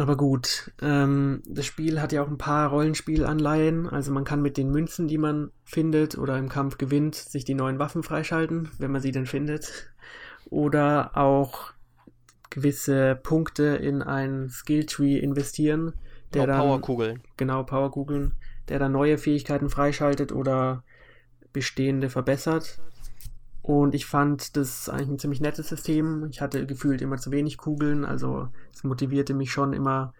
[0.00, 3.88] Aber gut, ähm, das Spiel hat ja auch ein paar Rollenspielanleihen.
[3.88, 7.54] Also man kann mit den Münzen, die man findet oder im Kampf gewinnt, sich die
[7.54, 9.92] neuen Waffen freischalten, wenn man sie denn findet.
[10.50, 11.72] Oder auch
[12.50, 15.94] gewisse Punkte in ein Skilltree investieren,
[16.32, 17.22] der genau, dann Powerkugeln.
[17.36, 18.34] Genau, Powerkugeln,
[18.68, 20.82] der dann neue Fähigkeiten freischaltet oder
[21.52, 22.80] bestehende verbessert.
[23.62, 26.26] Und ich fand das eigentlich ein ziemlich nettes System.
[26.30, 30.14] Ich hatte gefühlt immer zu wenig Kugeln, also es motivierte mich schon immer,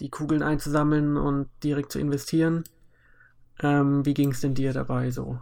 [0.00, 2.64] die Kugeln einzusammeln und direkt zu investieren.
[3.62, 5.38] Ähm, wie ging es denn dir dabei so?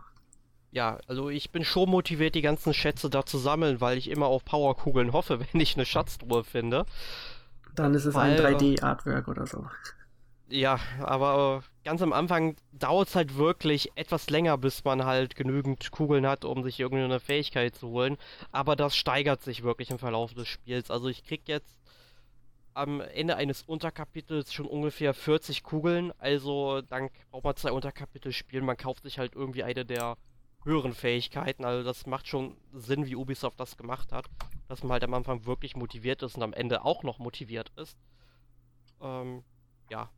[0.70, 4.26] Ja, also ich bin schon motiviert, die ganzen Schätze da zu sammeln, weil ich immer
[4.26, 6.84] auf Powerkugeln hoffe, wenn ich eine Schatztruhe finde.
[7.74, 9.66] Dann ist es weil, ein 3D-Artwork oder so.
[10.50, 15.90] Ja, aber ganz am Anfang dauert es halt wirklich etwas länger, bis man halt genügend
[15.90, 18.16] Kugeln hat, um sich irgendeine Fähigkeit zu holen.
[18.50, 20.90] Aber das steigert sich wirklich im Verlauf des Spiels.
[20.90, 21.78] Also ich krieg jetzt
[22.72, 26.12] am Ende eines Unterkapitels schon ungefähr 40 Kugeln.
[26.18, 28.64] Also dann braucht man zwei Unterkapitel spielen.
[28.64, 30.16] Man kauft sich halt irgendwie eine der
[30.64, 31.64] höheren Fähigkeiten.
[31.64, 34.26] Also das macht schon Sinn, wie Ubisoft das gemacht hat.
[34.68, 37.96] Dass man halt am Anfang wirklich motiviert ist und am Ende auch noch motiviert ist.
[39.00, 39.42] Ähm,
[39.90, 40.10] ja.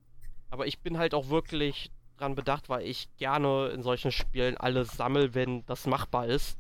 [0.51, 4.93] Aber ich bin halt auch wirklich dran bedacht, weil ich gerne in solchen Spielen alles
[4.93, 6.59] sammle, wenn das machbar ist.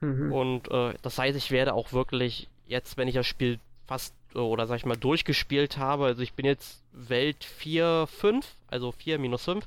[0.00, 0.32] Mhm.
[0.32, 4.38] Und äh, das heißt, ich werde auch wirklich jetzt, wenn ich das Spiel fast äh,
[4.38, 9.18] oder sag ich mal durchgespielt habe, also ich bin jetzt Welt 4, 5, also 4
[9.18, 9.66] minus 5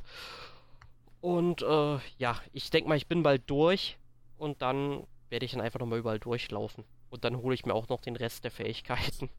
[1.22, 3.98] und äh, ja, ich denke mal, ich bin bald durch
[4.38, 6.84] und dann werde ich dann einfach nochmal überall durchlaufen.
[7.10, 9.30] Und dann hole ich mir auch noch den Rest der Fähigkeiten.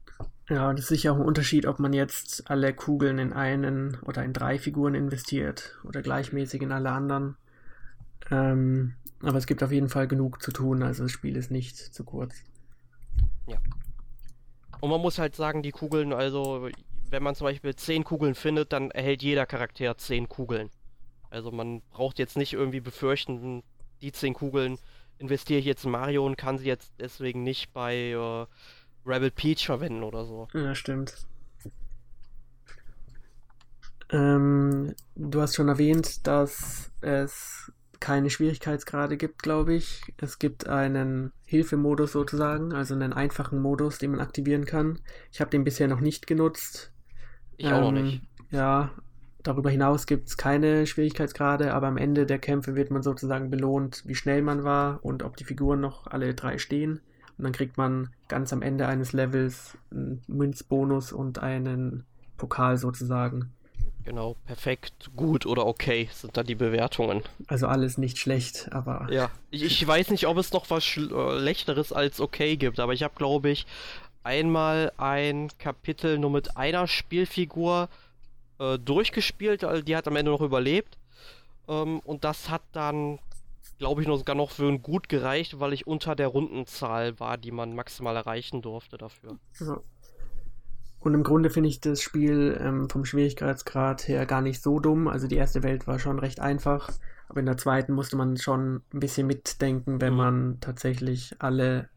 [0.47, 4.23] Ja, das ist sicher auch ein Unterschied, ob man jetzt alle Kugeln in einen oder
[4.23, 7.35] in drei Figuren investiert oder gleichmäßig in alle anderen.
[8.29, 11.77] Ähm, aber es gibt auf jeden Fall genug zu tun, also das Spiel ist nicht
[11.77, 12.35] zu kurz.
[13.47, 13.57] Ja.
[14.81, 16.69] Und man muss halt sagen, die Kugeln, also
[17.09, 20.69] wenn man zum Beispiel zehn Kugeln findet, dann erhält jeder Charakter zehn Kugeln.
[21.33, 23.63] Also man braucht jetzt nicht irgendwie befürchten,
[24.01, 24.77] die 10 Kugeln
[25.17, 28.45] investiere ich jetzt in Mario und kann sie jetzt deswegen nicht bei äh,
[29.05, 30.47] Rebel Peach verwenden oder so.
[30.53, 31.15] Ja, stimmt.
[34.11, 40.01] Ähm, du hast schon erwähnt, dass es keine Schwierigkeitsgrade gibt, glaube ich.
[40.17, 44.99] Es gibt einen Hilfemodus sozusagen, also einen einfachen Modus, den man aktivieren kann.
[45.31, 46.91] Ich habe den bisher noch nicht genutzt.
[47.57, 48.21] Ich ähm, auch noch ähm, nicht.
[48.51, 48.91] Ja,
[49.43, 54.03] Darüber hinaus gibt es keine Schwierigkeitsgrade, aber am Ende der Kämpfe wird man sozusagen belohnt,
[54.05, 57.01] wie schnell man war und ob die Figuren noch alle drei stehen.
[57.37, 62.05] Und dann kriegt man ganz am Ende eines Levels einen Münzbonus und einen
[62.37, 63.51] Pokal sozusagen.
[64.05, 67.21] Genau, perfekt, gut oder okay sind da die Bewertungen.
[67.47, 69.07] Also alles nicht schlecht, aber.
[69.11, 73.03] Ja, ich, ich weiß nicht, ob es noch was Schlechteres als okay gibt, aber ich
[73.03, 73.65] habe, glaube ich,
[74.23, 77.89] einmal ein Kapitel nur mit einer Spielfigur
[78.59, 80.97] äh, durchgespielt, also die hat am Ende noch überlebt.
[81.67, 83.19] Ähm, und das hat dann,
[83.79, 87.37] glaube ich, noch, sogar noch für ein gut gereicht, weil ich unter der Rundenzahl war,
[87.37, 89.37] die man maximal erreichen durfte dafür.
[89.59, 89.81] Ja.
[90.99, 95.09] Und im Grunde finde ich das Spiel ähm, vom Schwierigkeitsgrad her gar nicht so dumm.
[95.09, 96.89] Also die erste Welt war schon recht einfach,
[97.27, 100.17] aber in der zweiten musste man schon ein bisschen mitdenken, wenn mhm.
[100.17, 101.89] man tatsächlich alle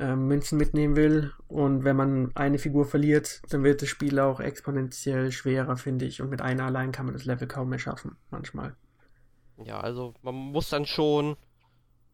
[0.00, 1.32] äh, Münzen mitnehmen will.
[1.46, 6.20] Und wenn man eine Figur verliert, dann wird das Spiel auch exponentiell schwerer, finde ich.
[6.22, 8.74] Und mit einer allein kann man das Level kaum mehr schaffen, manchmal.
[9.64, 11.36] Ja, also man muss dann schon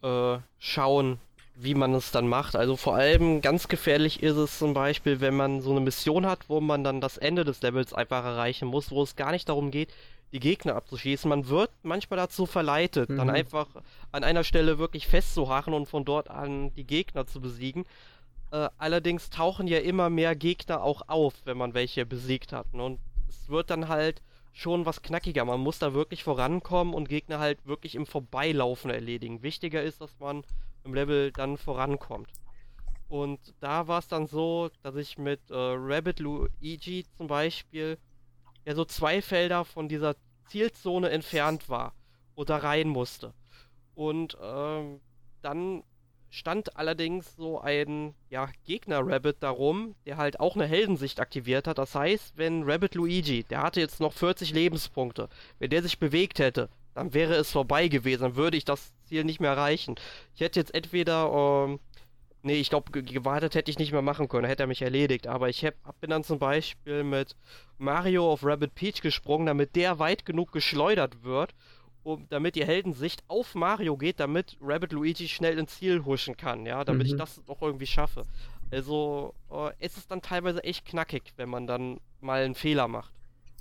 [0.03, 1.18] äh, schauen,
[1.55, 2.57] wie man es dann macht.
[2.57, 6.49] Also vor allem ganz gefährlich ist es zum Beispiel, wenn man so eine Mission hat,
[6.49, 9.70] wo man dann das Ende des Levels einfach erreichen muss, wo es gar nicht darum
[9.70, 9.92] geht,
[10.32, 11.28] die Gegner abzuschießen.
[11.28, 13.16] Man wird manchmal dazu verleitet, mhm.
[13.16, 13.68] dann einfach
[14.12, 17.84] an einer Stelle wirklich festzuhachen und von dort an die Gegner zu besiegen.
[18.50, 22.72] Äh, allerdings tauchen ja immer mehr Gegner auch auf, wenn man welche besiegt hat.
[22.74, 22.84] Ne?
[22.84, 25.44] Und es wird dann halt schon was knackiger.
[25.44, 29.42] Man muss da wirklich vorankommen und Gegner halt wirklich im Vorbeilaufen erledigen.
[29.42, 30.44] Wichtiger ist, dass man
[30.84, 32.30] im Level dann vorankommt.
[33.08, 37.98] Und da war es dann so, dass ich mit äh, Rabbit Luigi zum Beispiel
[38.66, 40.16] ja so zwei Felder von dieser
[40.48, 41.94] Zielzone entfernt war
[42.44, 43.33] da rein musste.
[43.94, 45.00] Und ähm,
[45.40, 45.83] dann
[46.29, 51.79] stand allerdings so ein ja, Gegner-Rabbit darum, der halt auch eine Heldensicht aktiviert hat.
[51.79, 56.38] Das heißt, wenn Rabbit Luigi, der hatte jetzt noch 40 Lebenspunkte, wenn der sich bewegt
[56.38, 59.94] hätte, dann wäre es vorbei gewesen, dann würde ich das Ziel nicht mehr erreichen.
[60.35, 61.81] Ich hätte jetzt entweder, ähm,
[62.46, 65.48] nee, ich glaube, gewartet hätte ich nicht mehr machen können, hätte er mich erledigt, aber
[65.48, 67.37] ich hab, bin dann zum Beispiel mit
[67.76, 71.54] Mario auf Rabbit Peach gesprungen, damit der weit genug geschleudert wird,
[72.04, 76.64] um, damit die Heldensicht auf Mario geht, damit Rabbit Luigi schnell ins Ziel huschen kann,
[76.64, 77.12] ja, damit mhm.
[77.12, 78.22] ich das doch irgendwie schaffe.
[78.70, 83.12] Also, äh, es ist dann teilweise echt knackig, wenn man dann mal einen Fehler macht.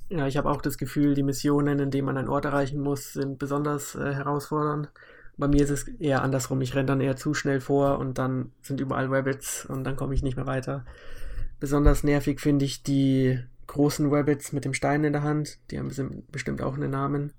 [0.09, 3.13] Ja, ich habe auch das Gefühl, die Missionen, in denen man einen Ort erreichen muss,
[3.13, 4.89] sind besonders äh, herausfordernd.
[5.37, 6.61] Bei mir ist es eher andersrum.
[6.61, 10.13] Ich renne dann eher zu schnell vor und dann sind überall Rabbits und dann komme
[10.13, 10.85] ich nicht mehr weiter.
[11.59, 15.59] Besonders nervig finde ich die großen Rabbits mit dem Stein in der Hand.
[15.71, 15.91] Die haben
[16.31, 17.33] bestimmt auch einen Namen.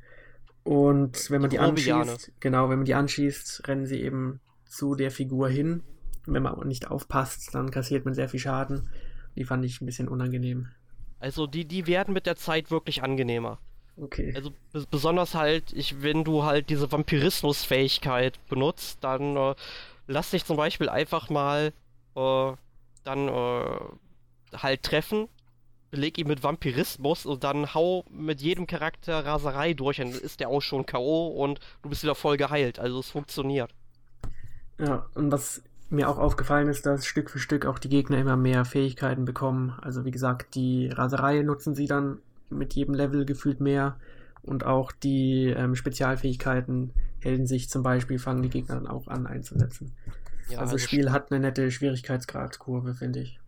[0.62, 4.94] Und wenn man die, die anschießt, genau, wenn man die anschießt, rennen sie eben zu
[4.94, 5.82] der Figur hin.
[6.26, 8.90] Und wenn man nicht aufpasst, dann kassiert man sehr viel Schaden.
[9.37, 10.68] Die fand ich ein bisschen unangenehm.
[11.20, 13.59] Also die, die werden mit der Zeit wirklich angenehmer.
[13.98, 14.35] Okay.
[14.35, 14.50] Also
[14.90, 19.54] besonders halt, ich, wenn du halt diese Vampirismus-Fähigkeit benutzt, dann äh,
[20.06, 21.72] lass dich zum Beispiel einfach mal
[22.14, 22.52] äh,
[23.04, 23.78] dann äh,
[24.56, 25.28] halt treffen,
[25.90, 30.48] beleg ihn mit Vampirismus und dann hau mit jedem Charakter Raserei durch, dann ist der
[30.48, 31.28] auch schon K.O.
[31.28, 32.78] und du bist wieder voll geheilt.
[32.78, 33.70] Also es funktioniert.
[34.78, 38.37] Ja, und was mir auch aufgefallen ist, dass Stück für Stück auch die Gegner immer
[38.37, 39.78] mehr Fähigkeiten bekommen.
[39.80, 42.18] Also wie gesagt, die Raserei nutzen sie dann
[42.50, 43.96] mit jedem Level gefühlt mehr
[44.42, 49.26] und auch die ähm, Spezialfähigkeiten Helden sich zum Beispiel fangen die Gegner dann auch an
[49.26, 49.92] einzusetzen.
[50.48, 53.40] Ja, also, das also Spiel hat eine nette Schwierigkeitsgradkurve, finde ich.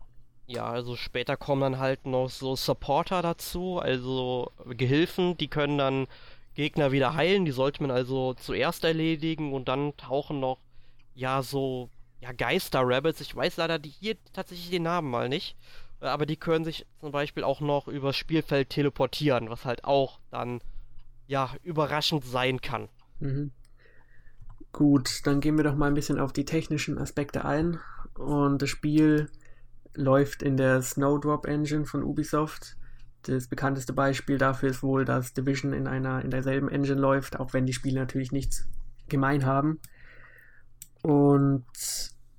[0.47, 6.07] Ja, also später kommen dann halt noch so Supporter dazu, also Gehilfen, die können dann
[6.55, 10.59] Gegner wieder heilen, die sollte man also zuerst erledigen und dann tauchen noch
[11.15, 13.21] ja so ja, Geister-Rabbits.
[13.21, 15.57] Ich weiß leider die hier tatsächlich den Namen mal nicht.
[16.01, 20.61] Aber die können sich zum Beispiel auch noch übers Spielfeld teleportieren, was halt auch dann,
[21.27, 22.89] ja, überraschend sein kann.
[23.21, 23.51] Mhm.
[24.73, 27.81] Gut, dann gehen wir doch mal ein bisschen auf die technischen Aspekte ein.
[28.15, 29.29] Und das Spiel
[29.95, 32.77] läuft in der Snowdrop Engine von Ubisoft.
[33.23, 37.53] Das bekannteste Beispiel dafür ist wohl, dass Division in einer in derselben Engine läuft, auch
[37.53, 38.69] wenn die Spiele natürlich nichts
[39.09, 39.81] gemein haben.
[41.03, 41.65] Und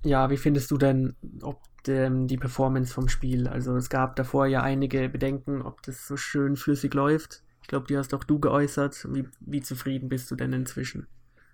[0.03, 3.47] ja, wie findest du denn ob dem, die Performance vom Spiel?
[3.47, 7.43] Also es gab davor ja einige Bedenken, ob das so schön flüssig läuft.
[7.61, 9.07] Ich glaube, die hast auch du geäußert.
[9.13, 11.07] Wie, wie zufrieden bist du denn inzwischen?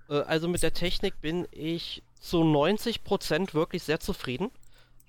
[0.09, 4.51] Äh, also mit der Technik bin ich zu 90% wirklich sehr zufrieden.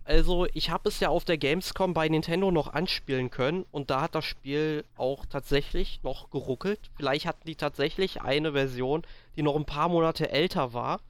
[0.05, 4.03] Also ich habe es ja auf der Gamescom bei Nintendo noch anspielen können und da
[4.03, 6.79] hat das Spiel auch tatsächlich noch geruckelt.
[6.97, 9.03] Vielleicht hatten die tatsächlich eine Version,
[9.35, 11.01] die noch ein paar Monate älter war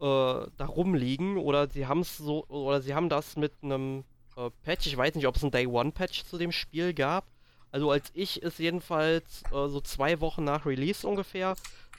[0.00, 4.04] äh, da rumliegen oder sie haben es so oder sie haben das mit einem
[4.36, 7.26] äh, Patch, ich weiß nicht, ob es ein Day One Patch zu dem Spiel gab.
[7.72, 11.54] Also als ich es jedenfalls äh, so zwei Wochen nach Release ungefähr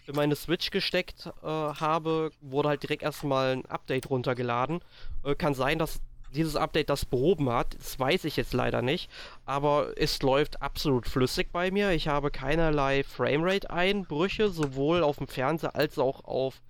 [0.07, 4.81] in meine Switch gesteckt äh, habe, wurde halt direkt erstmal ein Update runtergeladen.
[5.23, 6.01] Äh, kann sein, dass
[6.33, 9.09] dieses Update das behoben hat, das weiß ich jetzt leider nicht.
[9.45, 11.91] Aber es läuft absolut flüssig bei mir.
[11.91, 16.61] Ich habe keinerlei Framerate-Einbrüche, sowohl auf dem Fernseher als auch auf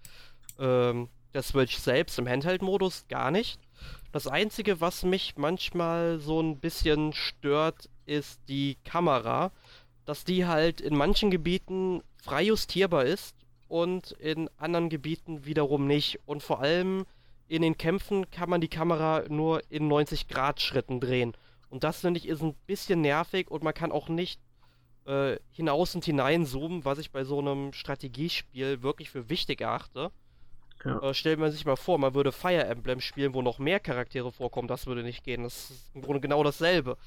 [0.59, 3.59] ähm, der Switch selbst im Handheld-Modus gar nicht.
[4.11, 9.51] Das Einzige, was mich manchmal so ein bisschen stört, ist die Kamera.
[10.05, 13.35] Dass die halt in manchen Gebieten frei justierbar ist
[13.67, 16.19] und in anderen Gebieten wiederum nicht.
[16.25, 17.05] Und vor allem
[17.47, 21.33] in den Kämpfen kann man die Kamera nur in 90 Grad Schritten drehen.
[21.69, 24.41] Und das finde ich ist ein bisschen nervig und man kann auch nicht
[25.05, 30.11] äh, hinaus und hinein zoomen, was ich bei so einem Strategiespiel wirklich für wichtig erachte.
[30.85, 30.99] Ja.
[31.01, 34.31] Äh, stellt man sich mal vor, man würde Fire Emblem spielen, wo noch mehr Charaktere
[34.31, 35.43] vorkommen, das würde nicht gehen.
[35.43, 36.97] Das ist im Grunde genau dasselbe.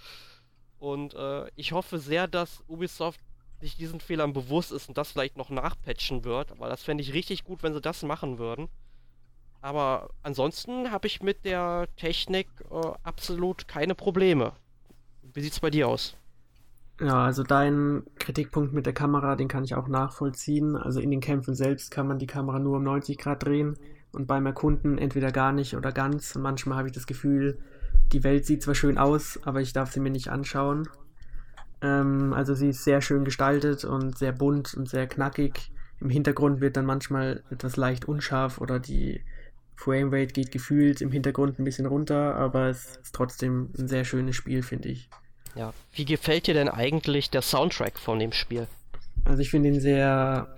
[0.78, 3.20] Und äh, ich hoffe sehr, dass Ubisoft
[3.60, 6.52] sich diesen Fehlern bewusst ist und das vielleicht noch nachpatchen wird.
[6.52, 8.68] Aber das fände ich richtig gut, wenn sie das machen würden.
[9.60, 14.52] Aber ansonsten habe ich mit der Technik äh, absolut keine Probleme.
[15.22, 16.16] Wie sieht es bei dir aus?
[17.00, 20.76] Ja, also dein Kritikpunkt mit der Kamera, den kann ich auch nachvollziehen.
[20.76, 23.76] Also in den Kämpfen selbst kann man die Kamera nur um 90 Grad drehen
[24.12, 26.36] und beim Erkunden entweder gar nicht oder ganz.
[26.36, 27.58] Und manchmal habe ich das Gefühl,
[28.12, 30.88] die Welt sieht zwar schön aus, aber ich darf sie mir nicht anschauen.
[31.82, 35.72] Ähm, also sie ist sehr schön gestaltet und sehr bunt und sehr knackig.
[36.00, 39.20] Im Hintergrund wird dann manchmal etwas leicht unscharf oder die
[39.74, 44.36] Framerate geht gefühlt im Hintergrund ein bisschen runter, aber es ist trotzdem ein sehr schönes
[44.36, 45.10] Spiel, finde ich.
[45.54, 48.66] Ja, wie gefällt dir denn eigentlich der Soundtrack von dem Spiel?
[49.24, 50.48] Also ich finde ihn sehr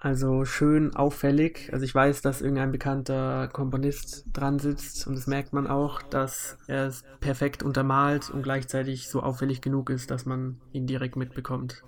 [0.00, 1.68] also schön auffällig.
[1.72, 6.56] Also ich weiß, dass irgendein bekannter Komponist dran sitzt und das merkt man auch, dass
[6.66, 11.84] er es perfekt untermalt und gleichzeitig so auffällig genug ist, dass man ihn direkt mitbekommt.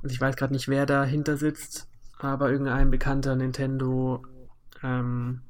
[0.00, 4.22] Also ich weiß gerade nicht, wer dahinter sitzt, aber irgendein bekannter Nintendo
[4.84, 5.42] ähm,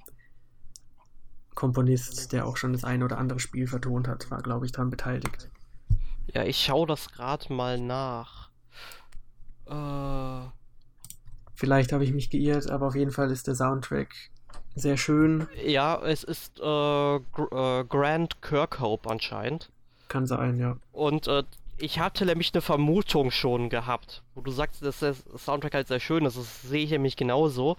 [1.59, 4.90] Komponist, der auch schon das ein oder andere Spiel vertont hat, war, glaube ich, daran
[4.90, 5.51] beteiligt.
[6.33, 8.51] Ja, ich schaue das gerade mal nach.
[9.66, 10.49] Äh
[11.55, 14.14] Vielleicht habe ich mich geirrt, aber auf jeden Fall ist der Soundtrack
[14.77, 15.49] sehr schön.
[15.66, 19.68] Ja, es ist äh, Gr äh, Grant Kirkhope anscheinend.
[20.07, 20.77] Kann sein, ja.
[20.92, 21.42] Und äh,
[21.77, 25.99] ich hatte nämlich eine Vermutung schon gehabt, wo du sagst, dass der Soundtrack halt sehr
[25.99, 26.38] schön ist.
[26.38, 27.77] Das sehe ich nämlich genauso.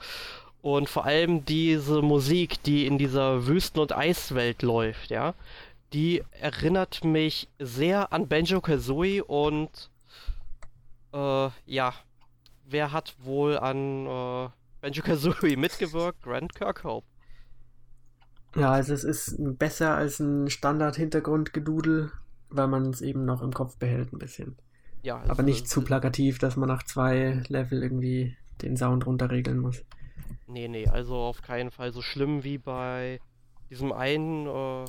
[0.62, 5.34] Und vor allem diese Musik, die in dieser Wüsten- und Eiswelt läuft, ja,
[5.93, 9.89] die erinnert mich sehr an Banjo Kazooie und
[11.13, 11.93] äh, ja,
[12.65, 14.50] wer hat wohl an äh,
[14.82, 16.22] Banjo Kazooie mitgewirkt?
[16.24, 17.08] Grant Kirkhope.
[18.56, 22.12] Ja, also es ist besser als ein Standard-Hintergrundgedudel,
[22.50, 24.58] weil man es eben noch im Kopf behält ein bisschen.
[25.04, 29.84] Ja, Aber nicht zu plakativ, dass man nach zwei Level irgendwie den Sound runterregeln muss.
[30.47, 33.19] Nee, nee, also auf keinen Fall so schlimm wie bei
[33.69, 34.86] diesem einen äh,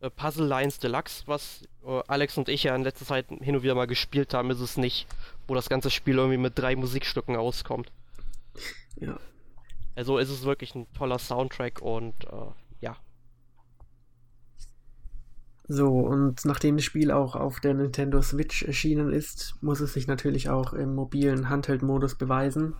[0.00, 3.62] äh, Puzzle Lines Deluxe, was äh, Alex und ich ja in letzter Zeit hin und
[3.62, 5.06] wieder mal gespielt haben, ist es nicht,
[5.48, 7.90] wo das ganze Spiel irgendwie mit drei Musikstücken auskommt.
[8.96, 9.18] Ja.
[9.94, 12.96] Also ist es wirklich ein toller Soundtrack und äh, ja.
[15.68, 20.06] So, und nachdem das Spiel auch auf der Nintendo Switch erschienen ist, muss es sich
[20.06, 22.74] natürlich auch im mobilen Handheld-Modus beweisen.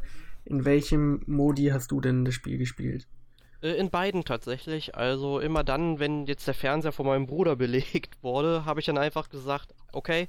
[0.46, 3.06] In welchem Modi hast du denn das Spiel gespielt?
[3.60, 4.94] Äh, in beiden tatsächlich.
[4.94, 8.98] Also immer dann, wenn jetzt der Fernseher von meinem Bruder belegt wurde, habe ich dann
[8.98, 10.28] einfach gesagt, okay,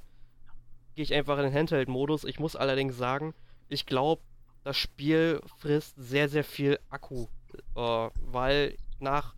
[0.95, 2.23] gehe ich einfach in den Handheld-Modus.
[2.23, 3.33] Ich muss allerdings sagen,
[3.69, 4.23] ich glaube,
[4.63, 7.27] das Spiel frisst sehr, sehr viel Akku.
[7.75, 9.35] Äh, weil nach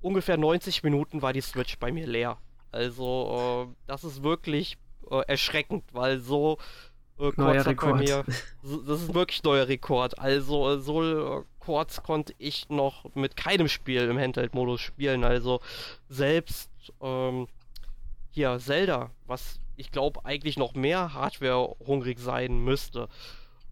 [0.00, 2.38] ungefähr 90 Minuten war die Switch bei mir leer.
[2.70, 4.76] Also, äh, das ist wirklich
[5.10, 6.58] äh, erschreckend, weil so
[7.18, 8.00] äh, neuer Rekord.
[8.00, 8.24] Mir,
[8.86, 10.18] das ist wirklich neuer Rekord.
[10.18, 15.24] Also, äh, so äh, kurz konnte ich noch mit keinem Spiel im Handheld-Modus spielen.
[15.24, 15.60] Also,
[16.08, 17.48] selbst ähm,
[18.30, 23.08] hier Zelda, was ich glaube eigentlich noch mehr Hardware hungrig sein müsste,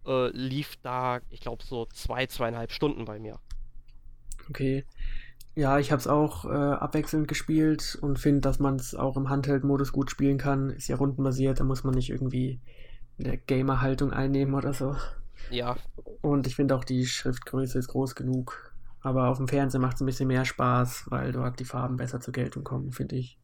[0.07, 3.38] äh, lief da, ich glaube, so zwei, zweieinhalb Stunden bei mir.
[4.49, 4.84] Okay.
[5.57, 9.30] Ja, ich habe es auch äh, abwechselnd gespielt und finde, dass man es auch im
[9.30, 10.70] Handheld-Modus gut spielen kann.
[10.70, 12.61] Ist ja rundenbasiert, da muss man nicht irgendwie
[13.18, 14.96] eine Gamer-Haltung einnehmen oder so.
[15.50, 15.76] Ja.
[16.22, 18.72] Und ich finde auch die Schriftgröße ist groß genug.
[19.00, 22.20] Aber auf dem Fernseher macht es ein bisschen mehr Spaß, weil dort die Farben besser
[22.20, 23.38] zur Geltung kommen, finde ich.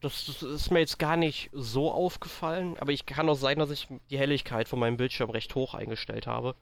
[0.00, 3.70] Das, das, ist mir jetzt gar nicht so aufgefallen, aber ich kann auch sein, dass
[3.70, 6.54] ich die Helligkeit von meinem Bildschirm recht hoch eingestellt habe.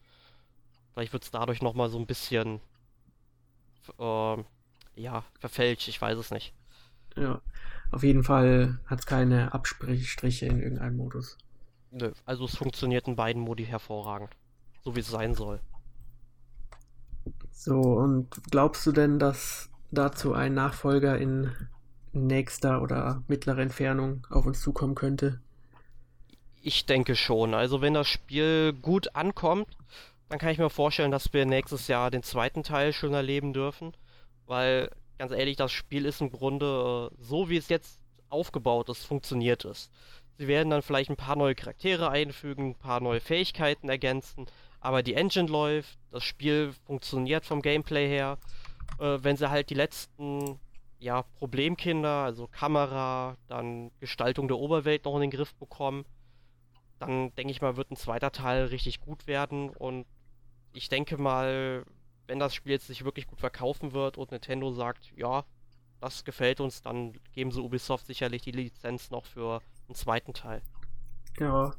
[0.93, 2.61] Vielleicht wird es dadurch nochmal so ein bisschen
[3.99, 4.37] äh,
[4.95, 6.55] ja, verfälscht, ich weiß es nicht.
[7.17, 7.41] Ja,
[7.91, 11.37] auf jeden Fall hat es keine Abstriche in irgendeinem Modus.
[11.93, 14.31] Nö, also es funktioniert in beiden Modi hervorragend.
[14.83, 15.61] So wie es sein soll.
[17.51, 21.53] So, und glaubst du denn, dass dazu ein Nachfolger in
[22.13, 25.41] nächster oder mittlerer Entfernung auf uns zukommen könnte?
[26.63, 27.55] Ich denke schon.
[27.55, 29.69] Also wenn das Spiel gut ankommt,
[30.29, 33.93] dann kann ich mir vorstellen, dass wir nächstes Jahr den zweiten Teil schon erleben dürfen.
[34.47, 39.05] Weil, ganz ehrlich, das Spiel ist im Grunde äh, so, wie es jetzt aufgebaut ist,
[39.05, 39.91] funktioniert es.
[40.39, 44.47] Sie werden dann vielleicht ein paar neue Charaktere einfügen, ein paar neue Fähigkeiten ergänzen,
[44.81, 48.39] aber die Engine läuft, das Spiel funktioniert vom Gameplay her.
[48.99, 50.59] Äh, wenn sie halt die letzten
[50.99, 56.05] ja, Problemkinder, also Kamera, dann Gestaltung der Oberwelt noch in den Griff bekommen,
[56.99, 60.07] dann denke ich mal, wird ein zweiter Teil richtig gut werden und
[60.73, 61.85] ich denke mal,
[62.27, 65.45] wenn das Spiel jetzt sich wirklich gut verkaufen wird und Nintendo sagt, ja,
[66.01, 70.63] das gefällt uns, dann geben sie Ubisoft sicherlich die Lizenz noch für einen zweiten Teil.
[71.39, 71.73] Ja,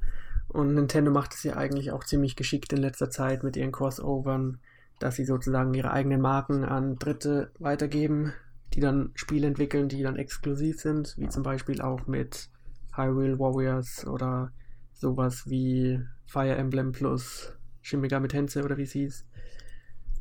[0.47, 4.59] und Nintendo macht es ja eigentlich auch ziemlich geschickt in letzter Zeit mit ihren Crossovern,
[4.99, 8.33] dass sie sozusagen ihre eigenen Marken an Dritte weitergeben,
[8.73, 12.49] die dann Spiele entwickeln, die dann exklusiv sind, wie zum Beispiel auch mit
[12.95, 14.51] Hyrule Warriors oder
[14.93, 19.25] sowas wie Fire Emblem Plus Shin Megami Tensei oder wie es hieß.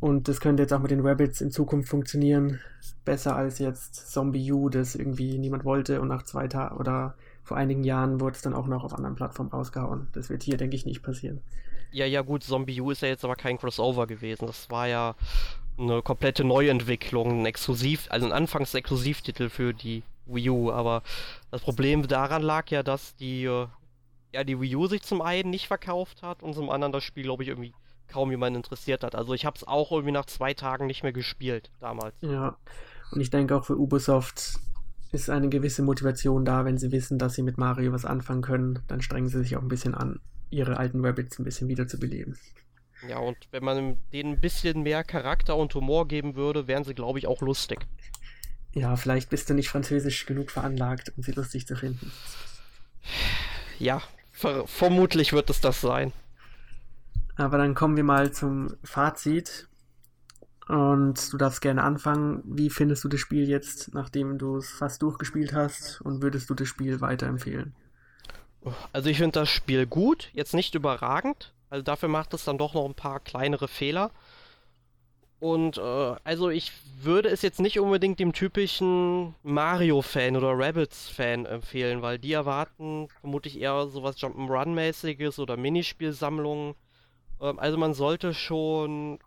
[0.01, 2.59] Und das könnte jetzt auch mit den Rabbits in Zukunft funktionieren.
[3.05, 7.57] Besser als jetzt Zombie U, das irgendwie niemand wollte und nach zwei Tagen oder vor
[7.57, 10.09] einigen Jahren wurde es dann auch noch auf anderen Plattformen rausgehauen.
[10.13, 11.41] Das wird hier, denke ich, nicht passieren.
[11.91, 14.47] Ja, ja, gut, Zombie U ist ja jetzt aber kein Crossover gewesen.
[14.47, 15.15] Das war ja
[15.79, 20.71] eine komplette Neuentwicklung, ein Exklusiv, also ein Anfangs-Exklusivtitel für die Wii U.
[20.71, 21.03] Aber
[21.51, 23.67] das Problem daran lag ja, dass die, äh,
[24.33, 27.25] ja, die Wii U sich zum einen nicht verkauft hat und zum anderen das Spiel,
[27.25, 27.75] glaube ich, irgendwie
[28.09, 29.15] kaum jemand interessiert hat.
[29.15, 32.15] Also ich habe es auch irgendwie nach zwei Tagen nicht mehr gespielt damals.
[32.21, 32.57] Ja,
[33.11, 34.61] und ich denke auch für Ubisoft
[35.13, 38.81] ist eine gewisse Motivation da, wenn sie wissen, dass sie mit Mario was anfangen können,
[38.89, 42.39] dann strengen sie sich auch ein bisschen an, ihre alten Rabbits ein bisschen wiederzubeleben.
[43.09, 46.95] Ja, und wenn man denen ein bisschen mehr Charakter und Humor geben würde, wären sie,
[46.95, 47.87] glaube ich, auch lustig.
[48.73, 52.11] Ja, vielleicht bist du nicht französisch genug veranlagt, um sie lustig zu finden.
[53.79, 56.13] Ja, ver vermutlich wird es das sein.
[57.37, 59.69] Aber dann kommen wir mal zum Fazit.
[60.73, 62.41] Und du darfst gerne anfangen.
[62.47, 66.01] Wie findest du das Spiel jetzt, nachdem du es fast durchgespielt hast?
[66.01, 67.75] Und würdest du das Spiel weiterempfehlen?
[68.91, 71.53] Also ich finde das Spiel gut, jetzt nicht überragend.
[71.69, 74.13] Also dafür macht es dann doch noch ein paar kleinere Fehler.
[75.41, 82.01] Und äh, also ich würde es jetzt nicht unbedingt dem typischen Mario-Fan oder Rabbits-Fan empfehlen,
[82.01, 86.77] weil die erwarten vermutlich eher sowas Jump'n'Run-mäßiges oder Minispielsammlungen.
[87.43, 89.19] Ähm, also man sollte schon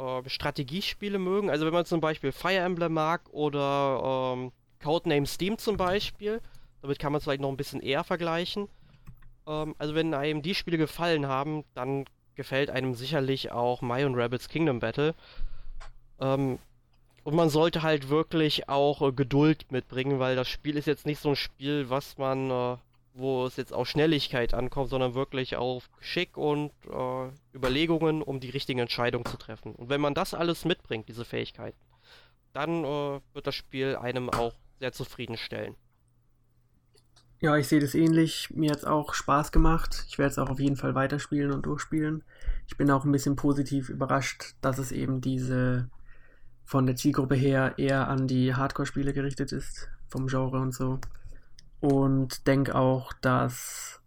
[0.00, 1.50] äh, Strategiespiele mögen.
[1.50, 6.40] Also wenn man zum Beispiel Fire Emblem mag oder ähm, Codename Steam zum Beispiel,
[6.82, 8.68] damit kann man es vielleicht noch ein bisschen eher vergleichen.
[9.46, 14.14] Ähm, also wenn einem die Spiele gefallen haben, dann gefällt einem sicherlich auch My und
[14.14, 15.14] Rabbits Kingdom Battle.
[16.20, 16.58] Ähm,
[17.22, 21.20] und man sollte halt wirklich auch äh, Geduld mitbringen, weil das Spiel ist jetzt nicht
[21.20, 22.76] so ein Spiel, was man äh,
[23.14, 28.50] wo es jetzt auf Schnelligkeit ankommt, sondern wirklich auf Geschick und äh, Überlegungen, um die
[28.50, 29.74] richtigen Entscheidungen zu treffen.
[29.74, 31.78] Und wenn man das alles mitbringt, diese Fähigkeiten,
[32.52, 35.76] dann äh, wird das Spiel einem auch sehr zufriedenstellen.
[37.42, 38.50] Ja, ich sehe das ähnlich.
[38.50, 40.04] Mir hat es auch Spaß gemacht.
[40.08, 42.22] Ich werde es auch auf jeden Fall weiterspielen und durchspielen.
[42.66, 45.88] Ich bin auch ein bisschen positiv überrascht, dass es eben diese
[46.64, 51.00] von der Zielgruppe her eher an die Hardcore-Spiele gerichtet ist, vom Genre und so.
[51.80, 54.00] Und denke auch, dass,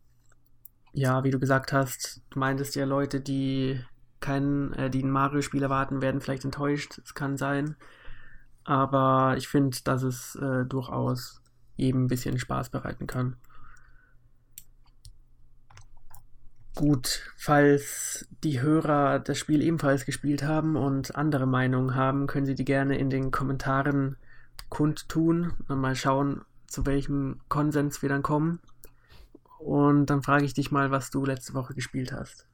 [0.93, 3.79] ja, wie du gesagt hast, du meintest ja, Leute, die
[4.19, 6.99] keinen, äh, die ein Mario-Spiel erwarten, werden vielleicht enttäuscht.
[7.03, 7.75] Es kann sein.
[8.63, 11.41] Aber ich finde, dass es äh, durchaus
[11.77, 13.35] eben ein bisschen Spaß bereiten kann.
[16.75, 22.55] Gut, falls die Hörer das Spiel ebenfalls gespielt haben und andere Meinungen haben, können sie
[22.55, 24.17] die gerne in den Kommentaren
[24.69, 26.41] kundtun und mal schauen,
[26.73, 28.59] zu welchem Konsens wir dann kommen.
[29.59, 32.47] Und dann frage ich dich mal, was du letzte Woche gespielt hast.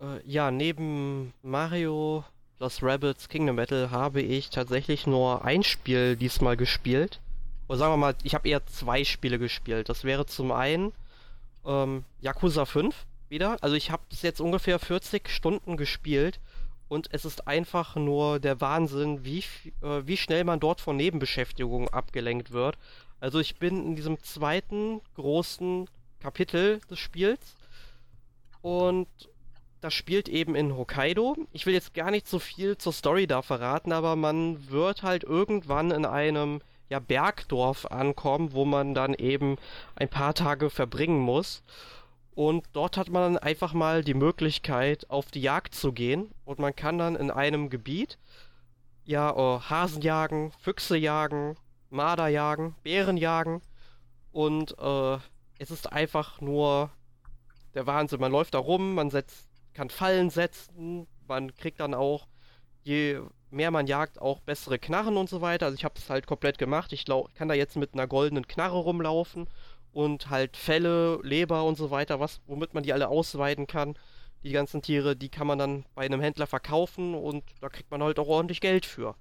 [0.00, 2.24] Äh, ja, neben Mario
[2.58, 7.20] Lost Rabbits Kingdom Battle habe ich tatsächlich nur ein Spiel diesmal gespielt.
[7.68, 9.88] Oder sagen wir mal, ich habe eher zwei Spiele gespielt.
[9.88, 10.92] Das wäre zum einen
[11.66, 12.94] ähm, Yakuza 5
[13.28, 13.56] wieder.
[13.60, 16.40] Also ich habe es jetzt ungefähr 40 Stunden gespielt
[16.92, 19.42] und es ist einfach nur der Wahnsinn, wie,
[19.80, 22.76] äh, wie schnell man dort von Nebenbeschäftigungen abgelenkt wird.
[23.22, 27.54] Also ich bin in diesem zweiten großen Kapitel des Spiels
[28.62, 29.06] und
[29.80, 31.36] das spielt eben in Hokkaido.
[31.52, 35.22] Ich will jetzt gar nicht so viel zur Story da verraten, aber man wird halt
[35.22, 39.56] irgendwann in einem ja, Bergdorf ankommen, wo man dann eben
[39.94, 41.62] ein paar Tage verbringen muss.
[42.34, 46.32] Und dort hat man dann einfach mal die Möglichkeit, auf die Jagd zu gehen.
[46.44, 48.18] Und man kann dann in einem Gebiet
[49.04, 51.56] ja, oh, Hasen jagen, Füchse jagen,
[51.92, 53.62] Marder jagen, Bären jagen.
[54.32, 55.18] Und äh,
[55.58, 56.90] es ist einfach nur
[57.74, 58.20] der Wahnsinn.
[58.20, 62.26] Man läuft da rum, man setzt, kann Fallen setzen, man kriegt dann auch,
[62.82, 63.20] je
[63.50, 65.66] mehr man jagt, auch bessere Knarren und so weiter.
[65.66, 66.92] Also ich habe es halt komplett gemacht.
[66.92, 69.48] Ich kann da jetzt mit einer goldenen Knarre rumlaufen
[69.92, 73.94] und halt Felle, Leber und so weiter, was, womit man die alle ausweiden kann.
[74.42, 78.02] Die ganzen Tiere, die kann man dann bei einem Händler verkaufen und da kriegt man
[78.02, 79.14] halt auch ordentlich Geld für.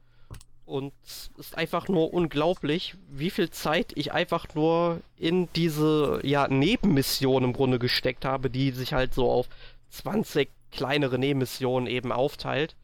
[0.66, 6.48] Und es ist einfach nur unglaublich, wie viel Zeit ich einfach nur in diese ja,
[6.48, 9.50] Nebenmission im Grunde gesteckt habe, die sich halt so auf
[9.90, 12.76] 20 kleinere Nebenmissionen eben aufteilt.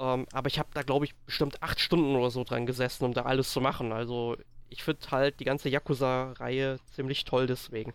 [0.00, 3.14] Ähm, aber ich habe da, glaube ich, bestimmt acht Stunden oder so dran gesessen, um
[3.14, 3.92] da alles zu machen.
[3.92, 4.36] Also
[4.68, 7.94] ich finde halt die ganze Yakuza-Reihe ziemlich toll deswegen.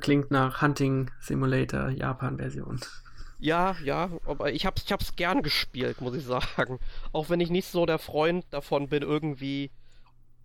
[0.00, 2.80] Klingt nach Hunting Simulator Japan-Version.
[3.42, 6.78] Ja, ja, aber ich hab's, ich hab's gern gespielt, muss ich sagen.
[7.12, 9.72] Auch wenn ich nicht so der Freund davon bin, irgendwie,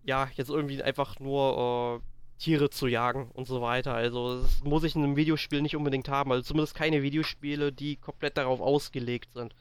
[0.04, 3.94] ja, jetzt irgendwie einfach nur äh, Tiere zu jagen und so weiter.
[3.94, 6.32] Also, das muss ich in einem Videospiel nicht unbedingt haben.
[6.32, 9.54] Also, zumindest keine Videospiele, die komplett darauf ausgelegt sind.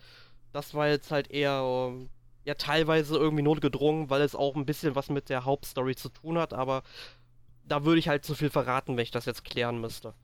[0.52, 2.08] Das war jetzt halt eher, äh,
[2.46, 6.38] ja, teilweise irgendwie notgedrungen, weil es auch ein bisschen was mit der Hauptstory zu tun
[6.38, 6.82] hat, aber
[7.64, 10.14] da würde ich halt zu viel verraten, wenn ich das jetzt klären müsste.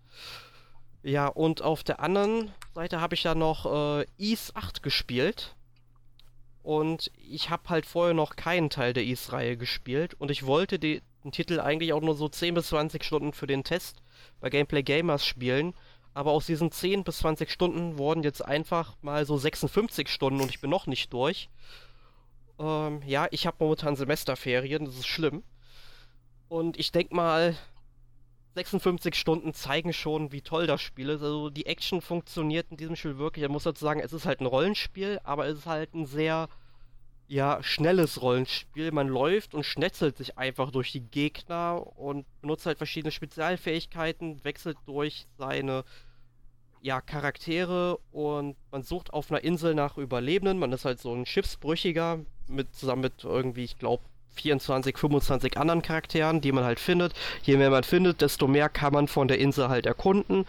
[1.03, 5.57] Ja, und auf der anderen Seite habe ich ja noch äh, Ease 8 gespielt.
[6.62, 10.14] Und ich habe halt vorher noch keinen Teil der Ease-Reihe gespielt.
[10.14, 13.64] Und ich wollte den Titel eigentlich auch nur so 10 bis 20 Stunden für den
[13.64, 14.03] Test
[14.40, 15.74] bei Gameplay Gamers spielen.
[16.14, 20.50] Aber aus diesen 10 bis 20 Stunden wurden jetzt einfach mal so 56 Stunden und
[20.50, 21.48] ich bin noch nicht durch.
[22.61, 25.42] Ähm, ja, ich habe momentan Semesterferien, das ist schlimm.
[26.48, 27.57] Und ich denke mal,
[28.55, 31.22] 56 Stunden zeigen schon, wie toll das Spiel ist.
[31.22, 33.44] Also die Action funktioniert in diesem Spiel wirklich.
[33.44, 36.48] Ich muss dazu sagen, es ist halt ein Rollenspiel, aber es ist halt ein sehr
[37.28, 38.92] ja, schnelles Rollenspiel.
[38.92, 44.76] Man läuft und schnetzelt sich einfach durch die Gegner und benutzt halt verschiedene Spezialfähigkeiten, wechselt
[44.84, 45.84] durch seine
[46.82, 50.59] ja, Charaktere und man sucht auf einer Insel nach Überlebenden.
[50.59, 54.03] Man ist halt so ein Schiffsbrüchiger mit zusammen mit irgendwie, ich glaube,
[54.35, 57.12] 24, 25 anderen Charakteren, die man halt findet.
[57.43, 60.47] Je mehr man findet, desto mehr kann man von der Insel halt erkunden.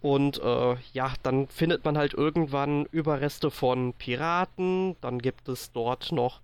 [0.00, 4.96] Und äh, ja, dann findet man halt irgendwann Überreste von Piraten.
[5.00, 6.40] Dann gibt es dort noch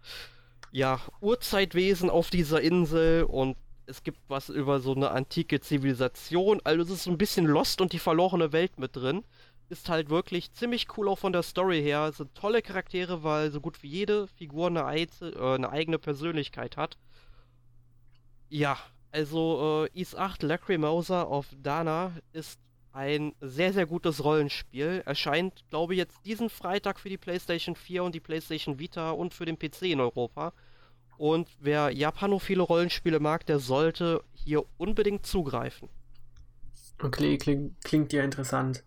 [0.72, 3.56] ja Urzeitwesen auf dieser Insel und
[3.86, 6.60] es gibt was über so eine antike Zivilisation.
[6.64, 9.24] Also es ist so ein bisschen Lost und die verlorene Welt mit drin
[9.70, 12.08] ist halt wirklich ziemlich cool auch von der Story her.
[12.10, 15.98] Es sind tolle Charaktere, weil so gut wie jede Figur eine, Eize, äh, eine eigene
[15.98, 16.98] Persönlichkeit hat.
[18.48, 18.76] Ja,
[19.12, 22.58] also äh, Is 8 Lacrimosa of Dana ist
[22.92, 25.02] ein sehr, sehr gutes Rollenspiel.
[25.06, 29.32] Erscheint, glaube ich, jetzt diesen Freitag für die PlayStation 4 und die PlayStation Vita und
[29.32, 30.52] für den PC in Europa.
[31.16, 35.88] Und wer japanophile Rollenspiele mag, der sollte hier unbedingt zugreifen.
[37.00, 38.82] Okay, klingt, klingt ja interessant.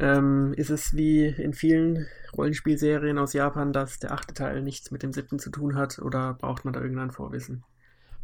[0.00, 5.02] Ähm, ist es wie in vielen Rollenspielserien aus Japan, dass der achte Teil nichts mit
[5.02, 7.64] dem siebten zu tun hat oder braucht man da irgendein Vorwissen?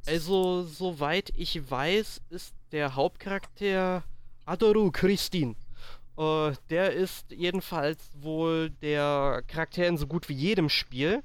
[0.07, 4.05] Also, soweit ich weiß, ist der Hauptcharakter
[4.47, 5.55] Adoru Christine.
[6.17, 11.23] Äh, der ist jedenfalls wohl der Charakter in so gut wie jedem Spiel.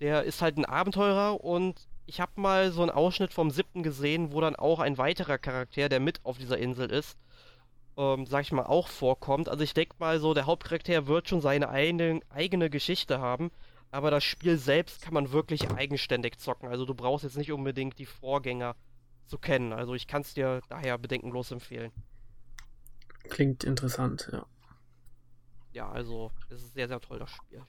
[0.00, 4.32] Der ist halt ein Abenteurer und ich habe mal so einen Ausschnitt vom siebten gesehen,
[4.32, 7.16] wo dann auch ein weiterer Charakter, der mit auf dieser Insel ist,
[7.98, 9.48] ähm, sag ich mal, auch vorkommt.
[9.48, 13.50] Also ich denke mal so, der Hauptcharakter wird schon seine eigene, eigene Geschichte haben,
[13.90, 16.68] aber das Spiel selbst kann man wirklich eigenständig zocken.
[16.68, 18.76] Also du brauchst jetzt nicht unbedingt die Vorgänger
[19.26, 19.72] zu kennen.
[19.72, 21.90] Also ich kann es dir daher bedenkenlos empfehlen.
[23.24, 24.46] Klingt interessant, ja.
[25.72, 27.62] Ja, also es ist sehr, sehr toll, das Spiel.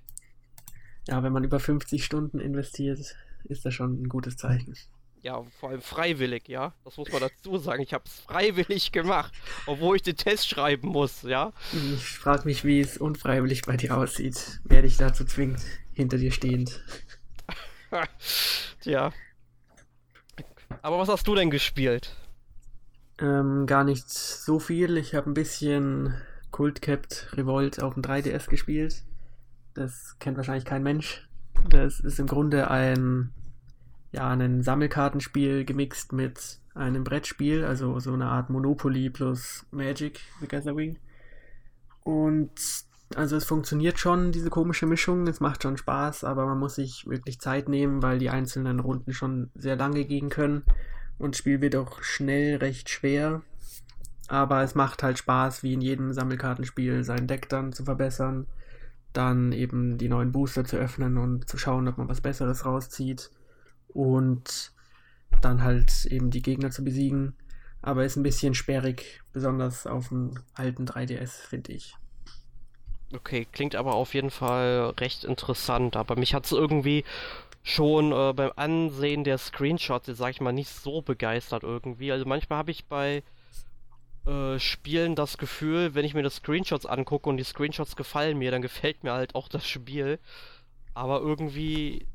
[1.07, 2.99] Ja, wenn man über 50 Stunden investiert,
[3.45, 4.75] ist das schon ein gutes Zeichen.
[5.21, 6.73] Ja, vor allem freiwillig, ja.
[6.85, 7.81] Das muss man dazu sagen.
[7.81, 9.33] Ich habe es freiwillig gemacht,
[9.65, 11.51] obwohl ich den Test schreiben muss, ja.
[11.73, 14.61] Ich frage mich, wie es unfreiwillig bei dir aussieht.
[14.63, 15.61] Wer dich dazu zwingt,
[15.93, 16.81] hinter dir stehend.
[18.81, 19.11] Tja.
[20.81, 22.15] Aber was hast du denn gespielt?
[23.19, 24.95] Ähm, gar nicht so viel.
[24.95, 26.13] Ich habe ein bisschen
[26.51, 29.03] Cult Capt Revolt auf dem 3DS gespielt.
[29.73, 31.27] Das kennt wahrscheinlich kein Mensch.
[31.67, 33.33] Das ist im Grunde ein
[34.11, 40.47] ja, ein Sammelkartenspiel gemixt mit einem Brettspiel, also so eine Art Monopoly plus Magic the
[40.47, 40.97] Gathering.
[42.03, 42.51] Und
[43.15, 47.07] also es funktioniert schon, diese komische Mischung, es macht schon Spaß, aber man muss sich
[47.07, 50.63] wirklich Zeit nehmen, weil die einzelnen Runden schon sehr lange gehen können.
[51.17, 53.41] Und das Spiel wird auch schnell recht schwer.
[54.27, 58.47] Aber es macht halt Spaß, wie in jedem Sammelkartenspiel, sein Deck dann zu verbessern
[59.13, 63.31] dann eben die neuen Booster zu öffnen und zu schauen, ob man was Besseres rauszieht
[63.93, 64.71] und
[65.41, 67.33] dann halt eben die Gegner zu besiegen.
[67.81, 71.95] Aber ist ein bisschen sperrig, besonders auf dem alten 3DS, finde ich.
[73.13, 75.95] Okay, klingt aber auf jeden Fall recht interessant.
[75.95, 77.03] Aber mich hat es irgendwie
[77.63, 82.11] schon äh, beim Ansehen der Screenshots, jetzt sag ich mal, nicht so begeistert irgendwie.
[82.11, 83.23] Also manchmal habe ich bei
[84.25, 88.51] äh, Spielen das Gefühl, wenn ich mir das Screenshots angucke und die Screenshots gefallen mir,
[88.51, 90.19] dann gefällt mir halt auch das Spiel.
[90.93, 92.05] Aber irgendwie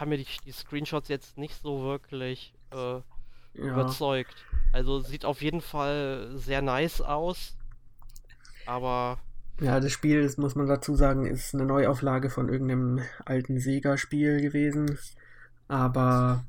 [0.00, 3.02] haben mir die, die Screenshots jetzt nicht so wirklich äh, ja.
[3.54, 4.34] überzeugt.
[4.72, 7.56] Also sieht auf jeden Fall sehr nice aus.
[8.66, 9.18] Aber.
[9.60, 14.40] Ja, das Spiel, das muss man dazu sagen, ist eine Neuauflage von irgendeinem alten Sega-Spiel
[14.40, 14.98] gewesen.
[15.66, 16.44] Aber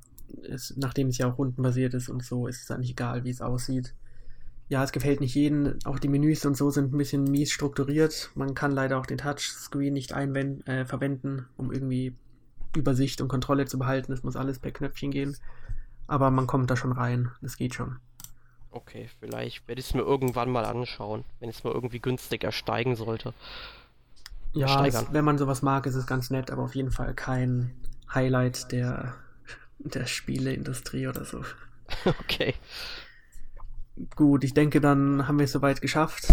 [0.47, 3.41] es, nachdem es ja auch rundenbasiert ist und so, ist es eigentlich egal, wie es
[3.41, 3.95] aussieht.
[4.67, 5.79] Ja, es gefällt nicht jedem.
[5.85, 8.29] Auch die Menüs und so sind ein bisschen mies strukturiert.
[8.35, 12.15] Man kann leider auch den Touchscreen nicht äh, verwenden, um irgendwie
[12.75, 14.11] Übersicht und Kontrolle zu behalten.
[14.13, 15.37] Es muss alles per Knöpfchen gehen.
[16.07, 17.31] Aber man kommt da schon rein.
[17.41, 17.99] Das geht schon.
[18.71, 22.95] Okay, vielleicht werde ich es mir irgendwann mal anschauen, wenn es mal irgendwie günstig ersteigen
[22.95, 23.33] sollte.
[24.53, 27.71] Ja, es, wenn man sowas mag, ist es ganz nett, aber auf jeden Fall kein
[28.13, 29.15] Highlight der,
[29.79, 31.43] der Spieleindustrie oder so.
[32.05, 32.53] Okay.
[34.15, 36.27] Gut, ich denke, dann haben wir es soweit geschafft.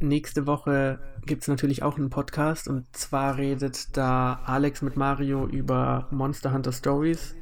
[0.00, 5.46] Nächste Woche gibt es natürlich auch einen Podcast und zwar redet da Alex mit Mario
[5.46, 7.34] über Monster Hunter Stories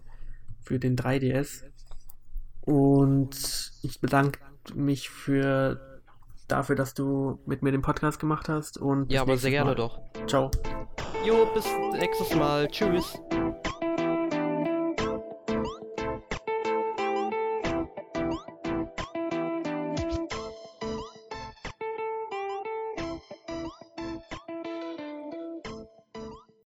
[0.63, 1.65] für den 3DS.
[2.63, 4.41] Und ich bedanke
[4.75, 6.01] mich für
[6.49, 8.79] dafür, dass du mit mir den Podcast gemacht hast.
[8.79, 9.77] Und ja, aber sehr gerne Mal.
[9.77, 10.01] doch.
[10.27, 10.51] Ciao.
[11.25, 12.69] Jo, bis nächstes Mal.
[12.69, 13.19] Tschüss.